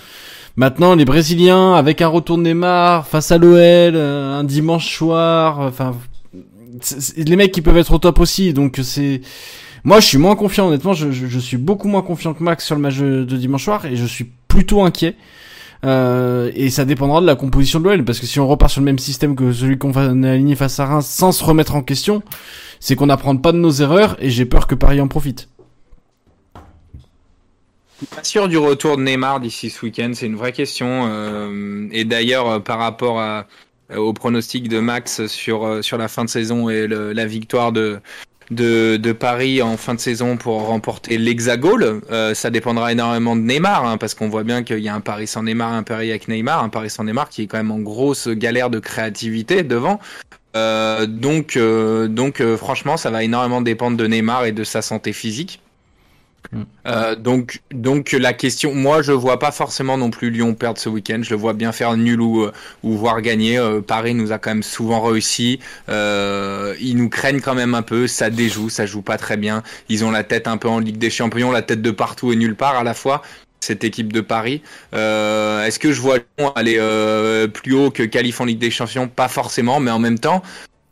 [0.56, 5.62] Maintenant, les Brésiliens, avec un retour de Neymar face à l'OL, euh, un dimanche soir,
[5.62, 5.94] euh, enfin,
[7.16, 8.54] les mecs qui peuvent être au top aussi.
[8.54, 9.22] Donc c'est,
[9.84, 10.68] moi, je suis moins confiant.
[10.68, 13.64] Honnêtement, je, je, je suis beaucoup moins confiant que Max sur le match de, dimanche
[13.64, 15.16] soir et je suis plutôt inquiet.
[15.86, 18.80] Euh, et ça dépendra de la composition de l'OL parce que si on repart sur
[18.80, 21.82] le même système que celui qu'on va aligner face à Reims sans se remettre en
[21.82, 22.24] question,
[22.80, 25.50] c'est qu'on n'apprend pas de nos erreurs et j'ai peur que Paris en profite.
[28.16, 31.08] Pas sûr du retour de Neymar d'ici ce week-end, c'est une vraie question.
[31.10, 33.46] euh, et d'ailleurs, euh, par rapport à,
[33.96, 38.00] au pronostic de Max sur, euh, sur la fin de saison et la victoire de,
[38.50, 43.86] de, Paris en fin de saison pour remporter l'Hexagone, euh, ça dépendra énormément de Neymar,
[43.86, 46.28] hein, parce qu'on voit bien qu'il y a un Paris sans Neymar, un Paris avec
[46.28, 50.00] Neymar, un Paris sans Neymar qui est quand même en grosse galère de créativité devant.
[50.56, 55.63] Euh, donc, donc franchement, ça va énormément dépendre de Neymar et de sa santé physique.
[56.86, 60.90] Euh, donc, donc la question, moi je vois pas forcément non plus Lyon perdre ce
[60.90, 61.20] week-end.
[61.22, 62.48] Je le vois bien faire nul ou,
[62.84, 63.58] ou voir gagner.
[63.58, 65.60] Euh, Paris nous a quand même souvent réussi.
[65.90, 68.08] Euh, ils nous craignent quand même un peu.
[68.08, 69.64] Ça déjoue, ça joue pas très bien.
[69.90, 72.36] Ils ont la tête un peu en Ligue des Champions, la tête de partout et
[72.36, 73.22] nulle part à la fois.
[73.62, 74.62] Cette équipe de Paris.
[74.94, 78.72] Euh, Est-ce que je vois Lyon aller euh, plus haut que qualif en Ligue des
[78.72, 79.08] Champions?
[79.08, 80.44] Pas forcément, mais en même temps,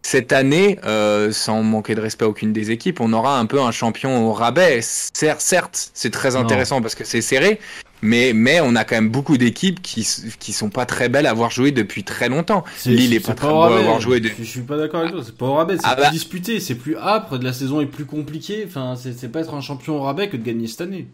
[0.04, 3.62] cette année, euh, sans manquer de respect à aucune des équipes, on aura un peu
[3.62, 4.80] un champion au rabais.
[4.80, 6.40] Cer- certes, c'est très Non.
[6.40, 7.60] intéressant parce que c'est serré,
[8.02, 10.08] mais, mais on a quand même beaucoup d'équipes qui,
[10.40, 12.64] qui sont pas très belles à avoir joué depuis très longtemps.
[12.88, 15.02] Lille est pas très au beau à avoir joué de- Je, je suis pas d'accord
[15.02, 15.22] avec toi.
[15.24, 15.76] C'est pas au rabais.
[15.78, 16.10] C'est Ah plus bah.
[16.10, 17.38] disputé, c'est plus âpre.
[17.38, 18.64] La saison est plus compliquée.
[18.68, 21.08] Enfin, c'est pas être un champion au rabais que de gagner cette année.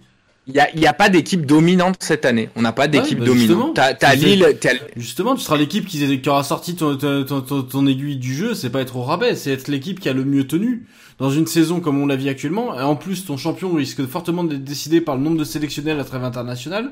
[0.47, 2.49] Il y a, a pas d'équipe dominante cette année.
[2.55, 3.75] On n'a pas d'équipe bah, dominante.
[3.75, 7.63] T'as t'as Lille, t'as- Justement, tu seras l'équipe qui, qui aura sorti ton, ton, ton-
[7.63, 8.53] ton- aiguille du jeu.
[8.55, 10.87] C'est pas être au rabais, c'est être l'équipe qui a le mieux tenu
[11.19, 12.79] dans une saison comme on la vit actuellement.
[12.79, 16.05] Et en plus, ton champion risque fortement d'être décidé par le nombre de sélectionnels à
[16.05, 16.91] trêve international.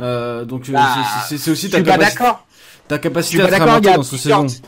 [0.00, 0.94] Euh, donc euh, Bah,
[1.28, 2.46] c'est- c'est c'est aussi je ta d'accord.
[2.88, 3.74] ta Je capacité suis pas d'accord.
[3.74, 4.62] A dans cette plusieurs- saison.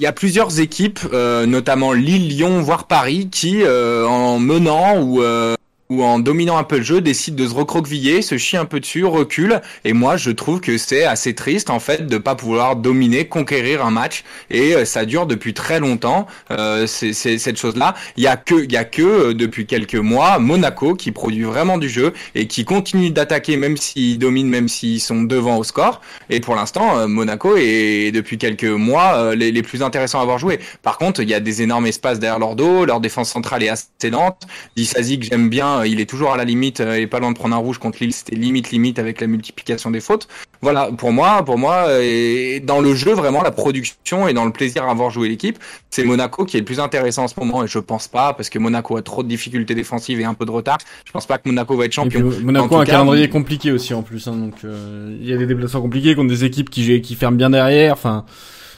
[0.00, 5.00] Il y a plusieurs équipes, euh, notamment Lille, Lyon, voire Paris, qui, euh, en menant
[5.00, 5.54] ou, euh,
[5.90, 8.80] ou en dominant un peu le jeu, décident de se recroqueviller, se chient un peu
[8.80, 9.60] dessus, reculent.
[9.84, 13.84] Et moi, je trouve que c'est assez triste, en fait, de pas pouvoir dominer, conquérir
[13.84, 14.24] un match.
[14.50, 17.94] Et euh, ça dure depuis très longtemps, euh, c'est cette chose-là.
[18.16, 21.78] Il y a que, y a que euh, depuis quelques mois, Monaco qui produit vraiment
[21.78, 26.00] du jeu et qui continue d'attaquer, même s'ils dominent, même s'ils sont devant au score.
[26.30, 30.22] Et pour l'instant, euh, Monaco est depuis quelques mois euh, les, les plus intéressants à
[30.22, 30.60] avoir joué.
[30.82, 33.68] Par contre, il y a des énormes espaces derrière leur dos, leur défense centrale est
[33.68, 34.46] assez lente.
[34.76, 37.30] Dissasi que j'aime bien, euh, il est toujours à la limite euh, et pas loin
[37.30, 40.28] de prendre un rouge contre Lille, c'était limite limite avec la multiplication des fautes.
[40.62, 44.44] Voilà, pour moi, pour moi, euh, et dans le jeu vraiment la production et dans
[44.44, 45.58] le plaisir à avoir joué l'équipe,
[45.90, 48.48] c'est Monaco qui est le plus intéressant en ce moment et je pense pas parce
[48.48, 50.78] que Monaco a trop de difficultés défensives et un peu de retard.
[51.04, 52.30] Je pense pas que Monaco va être puis, champion.
[52.42, 55.26] Monaco En tout a un cas, calendrier compliqué aussi en plus, hein, donc euh, il
[55.26, 57.92] y a des déplacements compliqués contre des équipes qui qui ferment bien derrière.
[57.92, 58.24] Enfin,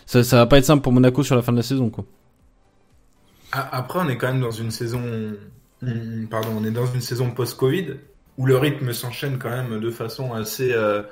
[0.07, 2.05] ça, ça va pas être simple pour Monaco sur la fin de la saison, quoi.
[3.53, 5.01] Après, on est quand même dans une saison,
[5.83, 7.97] hum, pardon, on est dans une saison post-Covid
[8.39, 11.03] où le rythme s'enchaîne quand même de façon assez, euh,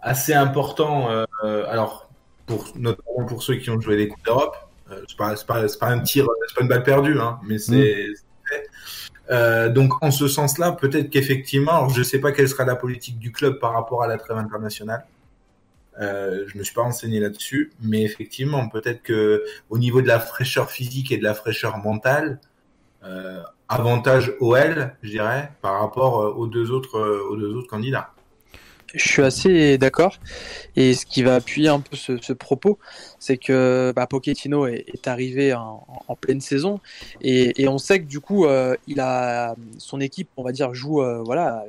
[0.00, 1.10] assez important.
[1.10, 2.10] euh, alors,
[2.46, 4.56] pour, notamment pour ceux qui ont joué les Coupes d'Europe,
[4.90, 7.38] euh, c'est pas, c'est pas, c'est pas un tir, c'est pas une balle perdue, hein,
[7.44, 8.06] mais c'est.
[9.30, 13.18] Euh, donc, en ce sens-là, peut-être qu'effectivement, alors je sais pas quelle sera la politique
[13.18, 15.04] du club par rapport à la trêve internationale.
[16.00, 20.20] Euh, je me suis pas renseigné là-dessus, mais effectivement, peut-être que au niveau de la
[20.20, 22.40] fraîcheur physique et de la fraîcheur mentale,
[23.04, 27.68] euh, avantage OL, je dirais, par rapport euh, aux deux autres, euh, aux deux autres
[27.68, 28.10] candidats.
[28.94, 30.16] Je suis assez d'accord.
[30.74, 32.78] Et ce qui va appuyer un peu ce, propos,
[33.18, 36.80] c'est que bah, Pochettino est, arrivé en, pleine saison
[37.20, 41.02] et, on sait que du coup, euh, il a son équipe, on va dire, joue
[41.22, 41.66] voilà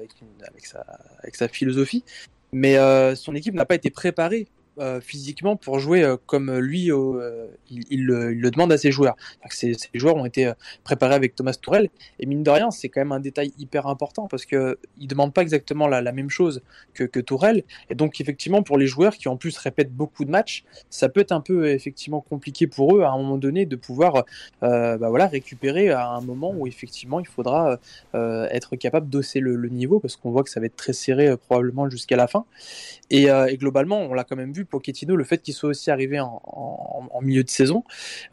[0.47, 2.05] avec, sa, philosophie,
[2.53, 2.77] mais
[3.17, 4.47] son équipe n'a pas été préparée
[4.79, 9.17] euh, physiquement pour jouer euh, comme lui euh, il, il, le, demande à ses joueurs.
[9.49, 10.53] Ces, joueurs ont été
[10.85, 14.27] préparés avec Thomas Tourel et mine de rien c'est quand même un détail hyper important
[14.29, 16.61] parce que il demande pas exactement la, même chose
[16.93, 20.31] que, que Tourel et donc effectivement pour les joueurs qui en plus répètent beaucoup de
[20.31, 23.75] matchs ça peut être un peu effectivement compliqué pour eux à un moment donné de
[23.75, 24.23] pouvoir
[24.61, 27.79] bah voilà récupérer à un moment où effectivement il faudra
[28.13, 31.89] être capable d'osser le, niveau parce qu'on voit que ça va être très serré probablement
[31.89, 32.45] jusqu'à la fin.
[33.09, 33.27] Et
[33.57, 37.43] globalement on l'a quand même vu Pochettino, le fait qu'il soit aussi arrivé en, milieu
[37.43, 37.83] de saison,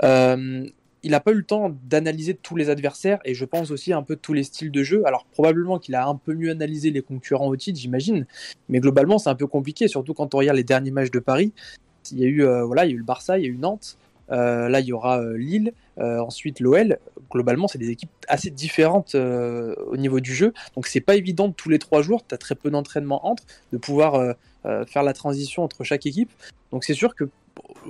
[0.05, 0.67] euh,
[1.03, 4.03] il n'a pas eu le temps d'analyser tous les adversaires et je pense aussi un
[4.03, 5.03] peu tous les styles de jeu.
[5.07, 8.27] Alors probablement qu'il a un peu mieux analysé les concurrents au titre, j'imagine,
[8.69, 11.53] mais globalement c'est un peu compliqué, surtout quand on regarde les derniers matchs de Paris.
[12.13, 13.51] Il y a eu euh, voilà, il y a eu le Barça, il y a
[13.51, 13.99] eu Nantes.
[14.31, 16.99] Euh, là, il y aura euh, Lille, euh, ensuite l'OL.
[17.31, 20.53] Globalement, c'est des équipes assez différentes au niveau du jeu.
[20.75, 22.25] Donc, c'est pas évident tous les trois jours.
[22.27, 24.35] Tu as très peu d'entraînement entre, de pouvoir
[24.87, 26.31] faire la transition entre chaque équipe.
[26.71, 27.29] Donc, c'est sûr que,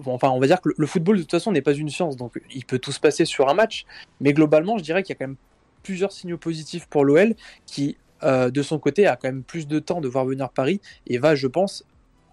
[0.07, 2.17] enfin, on va dire que le football de toute façon n'est pas une science.
[2.17, 3.85] Donc, il peut tout se passer sur un match.
[4.21, 5.37] Mais globalement, je dirais qu'il y a quand même
[5.83, 7.35] plusieurs signaux positifs pour l'OL
[7.67, 11.19] qui, de son côté, a quand même plus de temps de voir venir Paris et
[11.19, 11.85] va, je pense,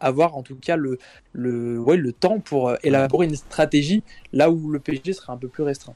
[0.04, 0.97] avoir en tout cas le,
[1.34, 5.38] le, ouais, le temps pour euh, élaborer une stratégie là où le PSG sera un
[5.38, 5.95] peu plus restreint.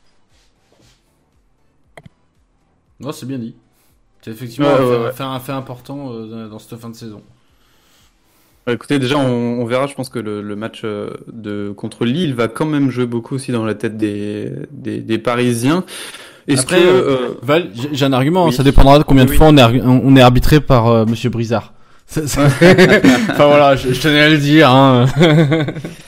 [3.00, 3.56] Non, c'est bien dit.
[4.22, 7.22] C'est effectivement ouais, un, ouais, fait, un, fait, important euh, dans cette fin de saison.
[8.70, 9.88] Écoutez, déjà, on, on, verra.
[9.88, 13.36] Je pense que le, le, match euh, de contre Lille va quand même jouer beaucoup
[13.36, 15.86] aussi dans la tête des, des, des Parisiens.
[16.48, 18.46] Est-ce que euh, Val, j'ai un argument.
[18.46, 18.54] Oui.
[18.54, 21.74] Ça dépendra de combien de fois on est, on est arbitré par euh, Monsieur Brizard.
[22.18, 24.70] enfin voilà, je, je, tenais à le dire.
[24.70, 25.08] Hein.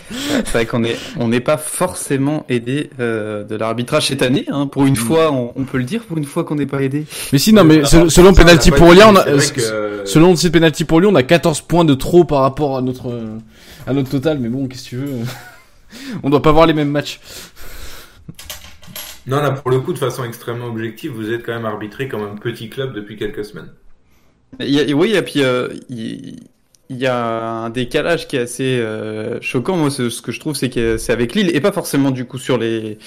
[0.10, 4.46] c'est vrai qu'on est, on n'est pas forcément aidé euh, de l'arbitrage cette année.
[4.50, 4.68] Hein.
[4.68, 6.04] Pour une fois, on, on, peut le dire.
[6.04, 7.06] Pour une fois qu'on n'est pas aidé.
[7.34, 10.06] Mais si, non, mais selon, selon penalty pour Lyon, on a, que...
[10.06, 13.14] selon le penalty pour Lyon, on a 14 points de trop par rapport à notre
[13.86, 14.40] à notre total.
[14.40, 15.10] Mais bon, qu'est-ce que tu veux?
[16.24, 17.20] On doit pas voir les mêmes matchs.
[19.28, 22.24] Non, là, pour le coup, de façon extrêmement objective, vous êtes quand même arbitré comme
[22.24, 23.70] un petit club depuis quelques semaines.
[24.60, 26.40] Il y a, oui, et puis euh, il,
[26.90, 29.78] y a un décalage qui est assez euh, choquant.
[29.78, 32.40] Moi, ce, que je trouve, c'est que c'est avec Lille et pas forcément du coup
[32.40, 32.98] sur les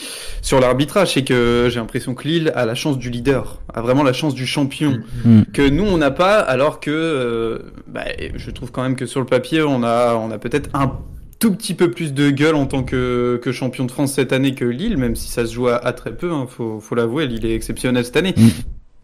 [0.41, 1.15] sur l'arbitrage.
[1.15, 4.35] C'est que j'ai l'impression que Lille a la chance du leader, a vraiment la chance
[4.35, 5.43] du champion mm.
[5.53, 6.39] que nous on n'a pas.
[6.39, 10.31] Alors que euh, bah, je trouve quand même que sur le papier, on a on
[10.31, 10.99] a peut-être un
[11.41, 14.55] tout petit peu plus de gueule en tant que, que, champion de France cette année
[14.55, 17.27] que Lille, même si ça se joue à, à très peu, hein, faut, faut l'avouer,
[17.27, 18.33] Lille est exceptionnel cette année.
[18.37, 18.49] Mm.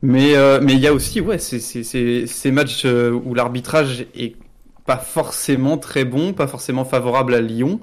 [0.03, 4.37] Mais euh, mais il y a aussi ouais c'est ces matchs euh, où l'arbitrage est
[4.87, 7.81] pas forcément très bon, pas forcément favorable à Lyon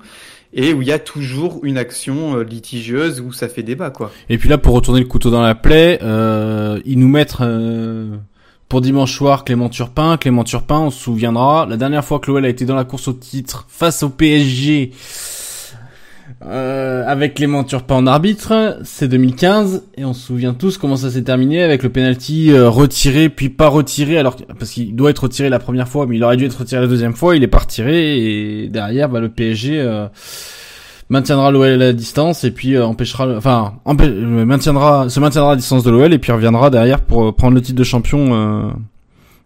[0.55, 4.11] et où il y a toujours une action euh, litigieuse où ça fait débat quoi.
[4.30, 8.16] Et puis là pour retourner le couteau dans la plaie, euh, ils nous mettent euh,
[8.70, 12.45] pour dimanche soir Clément Turpin, Clément Turpin, on se souviendra, la dernière fois que l'OL
[12.45, 14.91] a été dans la course au titre face au PSG
[16.48, 21.10] euh, avec Clément Turpin en arbitre, c'est 2015 et on se souvient tous comment ça
[21.10, 25.24] s'est terminé avec le penalty euh, retiré puis pas retiré alors parce qu'il doit être
[25.24, 27.48] retiré la première fois mais il aurait dû être retiré la deuxième fois, il est
[27.48, 30.08] pas retiré et derrière bah, le PSG euh,
[31.10, 35.56] maintiendra l'OL à la distance et puis euh, empêchera enfin empê maintiendra se maintiendra à
[35.56, 38.72] distance de l'OL et puis reviendra derrière pour prendre le titre de champion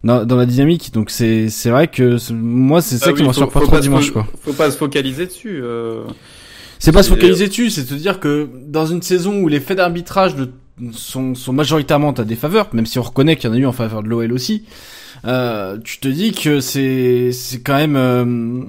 [0.04, 0.92] dans, dans, la dynamique.
[0.92, 4.10] Donc c'est c'est vrai que moi c'est ça ah oui, qui m'a surpris trop dimanche
[4.10, 4.26] quoi.
[4.42, 5.60] Faut pas se focaliser dessus.
[5.62, 6.04] Euh...
[6.80, 9.76] C'est pas se focaliser dessus, c'est te dire que dans une saison où les faits
[9.76, 10.34] d'arbitrage
[10.92, 13.66] sont, sont majoritairement à des faveurs, même si on reconnaît qu'il y en a eu
[13.66, 14.64] en faveur de l'OL aussi,
[15.26, 18.62] euh, tu te dis que c'est c'est quand même euh,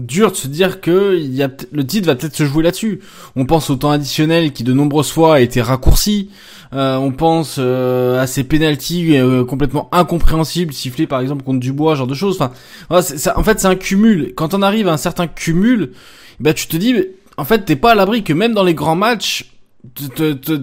[0.00, 3.00] dur de se dire que il y a le titre va peut-être se jouer là-dessus.
[3.36, 6.30] On pense au temps additionnel qui de nombreuses fois a été raccourci.
[6.74, 11.94] Euh, on pense euh, à ces pénalties euh, complètement incompréhensibles sifflés par exemple contre Dubois,
[11.94, 12.36] genre de choses.
[12.36, 12.52] Enfin,
[12.88, 14.34] voilà, ça, en fait, c'est un cumul.
[14.34, 15.92] Quand on arrive à un certain cumul,
[16.40, 16.94] bah tu te dis,
[17.38, 19.50] en fait, t'es pas à l'abri que même dans les grands matchs,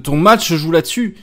[0.04, 1.16] ton match se joue là-dessus.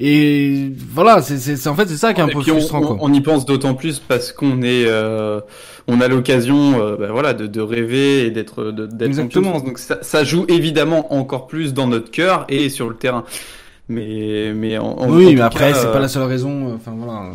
[0.00, 2.96] Et voilà, c'est en fait c'est ça qui est un Et peu frustrant on- quoi.
[3.00, 5.40] on y pense d'autant plus parce qu'on est, euh,
[5.86, 9.42] on a l'occasion, euh, bah, voilà, de, de rêver et d'être, de- d'être champion.
[9.60, 13.24] Donc ça, ça joue évidemment encore plus dans notre cœur et sur le terrain.
[13.88, 16.70] Mais, mais en, oui, mais après c'est euh, pas la seule raison.
[16.70, 17.30] euh, Enfin voilà.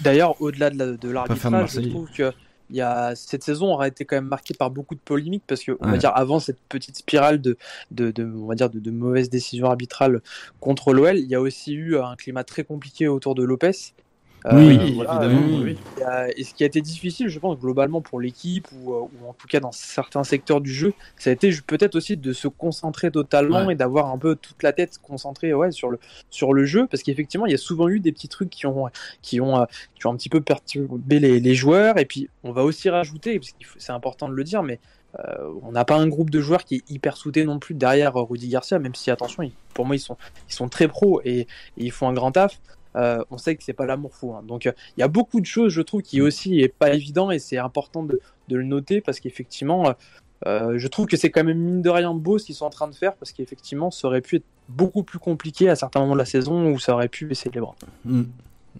[0.00, 1.90] D'ailleurs, au-delà de la- de l'arbitrage, je Marseille.
[1.90, 2.32] trouve que
[2.70, 5.62] il y a, cette saison aura été quand même marquée par beaucoup de polémiques parce
[5.62, 7.56] que, on va dire, avant cette petite spirale de,
[7.90, 10.20] de, de- on va dire, de, de mauvaises décisions arbitrales
[10.60, 13.70] contre l'OL, il y a aussi eu un climat très compliqué autour de Lopez.
[14.46, 15.76] Euh, Oui, voilà, évidemment, oui.
[16.34, 19.28] Et, et ce qui a été difficile, je pense, globalement pour l'équipe, ou, euh, ou
[19.28, 22.46] en tout cas dans certains secteurs du jeu, ça a été peut-être aussi de se
[22.46, 23.72] concentrer totalement Ouais.
[23.72, 25.98] et d'avoir un peu toute la tête concentrée ouais, sur, le,
[26.30, 28.86] sur le jeu, parce qu'effectivement, il y a souvent eu des petits trucs qui ont,
[29.22, 29.64] qui ont, euh,
[29.98, 33.38] qui ont un petit peu perturbé les, les joueurs, et puis on va aussi rajouter,
[33.40, 34.78] parce que c'est important de le dire, mais
[35.18, 38.14] euh, on n'a pas un groupe de joueurs qui est hyper soudé non plus derrière
[38.14, 40.16] Rudy Garcia, même si, attention, ils- pour moi, ils sont,
[40.48, 41.46] ils sont très pros et, et
[41.78, 42.60] ils font un grand taf.
[42.96, 44.34] Euh, on sait que c'est pas l'amour fou.
[44.34, 44.42] hein.
[44.46, 47.30] Donc euh, il y a beaucoup de choses, je trouve, qui aussi est pas évident
[47.30, 49.94] et c'est important de, de le noter parce qu'effectivement,
[50.46, 52.70] euh, je trouve que c'est quand même mine de rien beau ce qu'ils sont en
[52.70, 56.14] train de faire parce qu'effectivement, ça aurait pu être beaucoup plus compliqué à certains moments
[56.14, 57.76] de la saison où ça aurait pu baisser les bras.
[58.04, 58.22] Mm.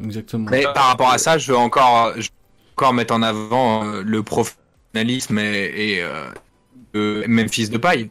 [0.05, 0.51] Exactement.
[0.51, 4.03] Mais par rapport à ça, je veux encore, je veux encore mettre en avant euh,
[4.03, 8.11] le professionnalisme et, et euh, Memphis de paille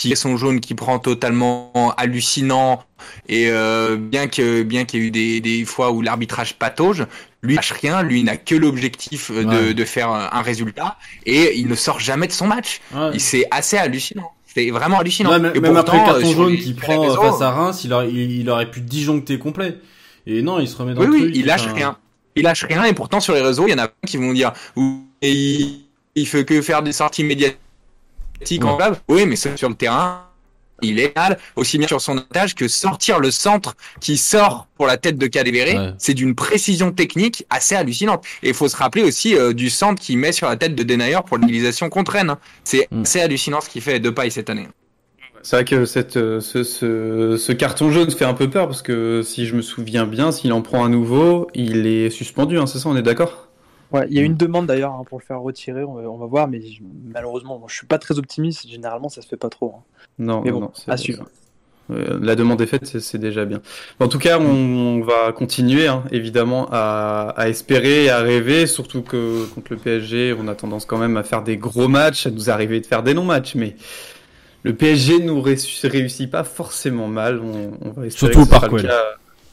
[0.00, 2.82] qui est son jaune qui prend totalement hallucinant
[3.28, 7.06] et euh, bien que bien qu'il y ait eu des, des fois où l'arbitrage patauge,
[7.42, 9.74] lui lâche rien, lui n'a que l'objectif euh, de, Ouais.
[9.74, 10.96] de faire un résultat
[11.26, 12.80] et il ne sort jamais de son match.
[12.94, 13.18] Ouais.
[13.18, 14.30] C'est assez hallucinant.
[14.46, 15.30] C'est vraiment hallucinant.
[15.32, 17.42] Ouais, même, Et même pourtant, après le euh, carton jaune qu'il les prend réseaux, face
[17.42, 19.78] à Reims, il aurait, il, il aurait pu disjoncter complet.
[20.26, 21.36] Et non, il se remet dans Oui, le oui, truc.
[21.36, 21.98] il lâche enfin, rien.
[22.36, 24.52] Il lâche rien et pourtant sur les réseaux, il y en a qui vont dire
[25.22, 25.80] il,
[26.14, 27.58] il fait que faire des sorties médiatiques
[28.62, 28.76] en Ouais.
[28.76, 28.96] club.
[29.08, 30.26] Oui, mais sur le terrain,
[30.82, 34.86] il est mal, aussi bien sur son attache que sortir le centre qui sort pour
[34.86, 35.92] la tête de Cadéveré, Ouais.
[35.98, 38.24] c'est d'une précision technique assez hallucinante.
[38.42, 40.82] Et il faut se rappeler aussi euh, du centre qu'il met sur la tête de
[40.82, 42.34] Denayer pour l'utilisation contre Rennes.
[42.64, 43.02] C'est Mm.
[43.02, 44.68] assez hallucinant ce qu'il fait de paille cette année.
[45.42, 48.82] C'est vrai que cette, euh, ce, ce, ce carton jaune fait un peu peur parce
[48.82, 52.66] que si je me souviens bien, s'il en prend un nouveau, il est suspendu, hein,
[52.66, 53.48] c'est ça, on est d'accord?
[53.92, 56.16] Ouais, il y a une demande d'ailleurs hein, pour le faire retirer, on va, on
[56.16, 56.80] va voir, mais je-
[57.12, 58.68] malheureusement, moi, je suis pas très optimiste.
[58.68, 59.74] Généralement, ça se fait pas trop.
[59.78, 59.82] hein.
[60.18, 61.24] Non, Mais bon, non, à suivre.
[61.90, 63.60] Euh, La demande est faite, c'est- déjà bien.
[63.98, 69.02] En tout cas, on, va continuer, hein, évidemment, à, à espérer et à rêver, surtout
[69.02, 72.30] que contre le PSG, on a tendance quand même à faire des gros matchs, à
[72.30, 73.74] nous arriver de faire des non-matchs, mais
[74.62, 77.40] le PSG nous ré- réussit pas forcément mal.
[77.40, 79.04] On, on va espérer Surtout que ce au sera le cas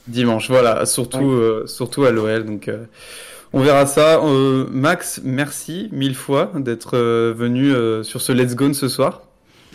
[0.08, 0.50] dimanche.
[0.50, 2.46] Voilà, surtout, euh, surtout à l'OL.
[2.46, 2.86] Donc, euh,
[3.54, 4.24] on verra ça.
[4.24, 9.24] Euh, Max, merci mille fois d'être euh, venu euh, sur ce Let's Go ce soir.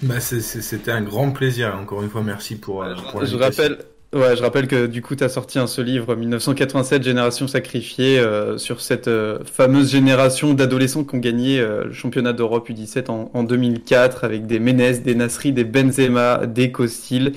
[0.03, 1.77] Bah, C'était un grand plaisir.
[1.81, 3.79] Encore une fois, merci pour, pour Je rappelle,
[4.13, 8.21] ouais, je rappelle que du coup, tu as sorti un, ce livre 1987, Génération sacrifiée,
[8.57, 9.09] sur cette
[9.45, 14.59] fameuse génération d'adolescents qui ont gagné le championnat d'Europe U17 en, en 2004 avec des
[14.59, 17.35] Ménez, des Nasri, des Benzema, des Costil.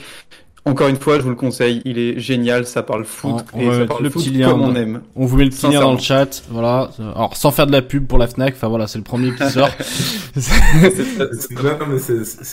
[0.67, 3.71] Encore une fois, je vous le conseille, il est génial, ça parle foot On- et
[3.71, 5.01] ça parle le foot petit lien comme on aime.
[5.15, 6.89] On vous met le petit lien dans le chat, voilà.
[6.99, 9.47] Alors sans faire de la pub pour la Fnac, enfin voilà, c'est le premier qui
[9.49, 9.69] sort.
[10.35, 11.55] C'est-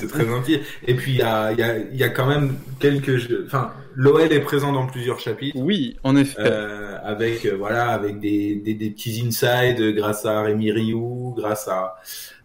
[0.09, 0.59] très gentil.
[0.87, 3.45] Et puis, il y a, il y, a, il y a quand même quelques jeux.
[3.47, 5.59] Enfin, l'OL est présent dans plusieurs chapitres.
[5.59, 6.37] Oui, en effet.
[6.41, 11.69] Euh, avec euh, voilà avec des, des, des petits insides grâce à Rémi Rioux, grâce
[11.69, 11.97] à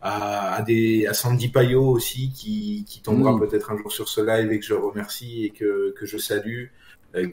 [0.02, 4.22] à, à des à Sandy Payot aussi qui qui tombera peut-être un jour sur ce
[4.22, 6.66] live et que je remercie et que que je salue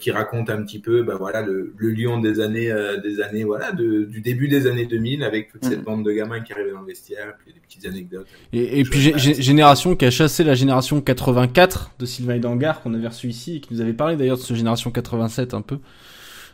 [0.00, 3.44] qui raconte un petit peu bah voilà le, le Lyon des années euh, des années
[3.44, 5.84] voilà de, du début des années 2000 avec toute cette Mm.
[5.84, 9.00] bande de gamins qui arrivaient dans le vestiaire puis des petites anecdotes Et, et puis
[9.00, 13.28] gé- gé- génération qui a chassé la génération 84 de Sylvain Dangar qu'on avait reçu
[13.28, 15.78] ici et qui nous avait parlé d'ailleurs de ce génération 87 un peu.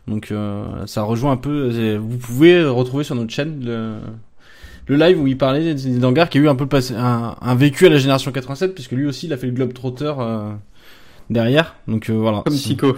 [0.08, 1.70] Donc euh, ça rejoint un peu.
[1.72, 3.96] euh, Vous pouvez retrouver sur notre chaîne le,
[4.88, 7.54] le live où il parlait de Dangar qui a eu un peu passé, un, un
[7.54, 10.50] vécu à la génération 87 puisque lui aussi il a fait le globe trotter euh,
[11.30, 11.76] derrière.
[11.88, 12.42] Donc euh, voilà.
[12.44, 12.96] Comme Chico.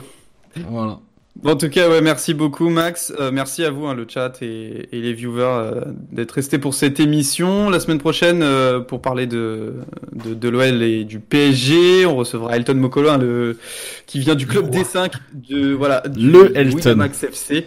[0.69, 0.99] Voilà.
[1.37, 3.11] Bon, en tout cas, ouais, merci beaucoup Max.
[3.19, 5.81] Euh, merci à vous, hein, le chat et, et les viewers, euh,
[6.13, 7.71] d'être restés pour cette émission.
[7.71, 9.77] La semaine prochaine, euh, pour parler de,
[10.13, 13.59] de, de l'OL et du PSG, on recevra Elton Mokolo, hein, le,
[14.07, 14.83] qui vient du club roi.
[14.83, 16.77] D5, de, voilà, du, Le Elton.
[16.77, 17.67] Winamax FC.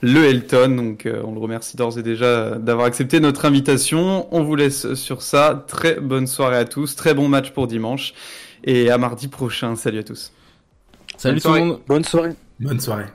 [0.00, 4.26] Le Elton, donc euh, on le remercie d'ores et déjà d'avoir accepté notre invitation.
[4.32, 5.64] On vous laisse sur ça.
[5.68, 8.12] Très bonne soirée à tous, très bon match pour dimanche
[8.64, 9.76] et à mardi prochain.
[9.76, 10.32] Salut à tous.
[11.16, 11.80] Salut Bonne tout le monde.
[11.86, 12.32] Bonne soirée.
[12.58, 13.06] bonne soirée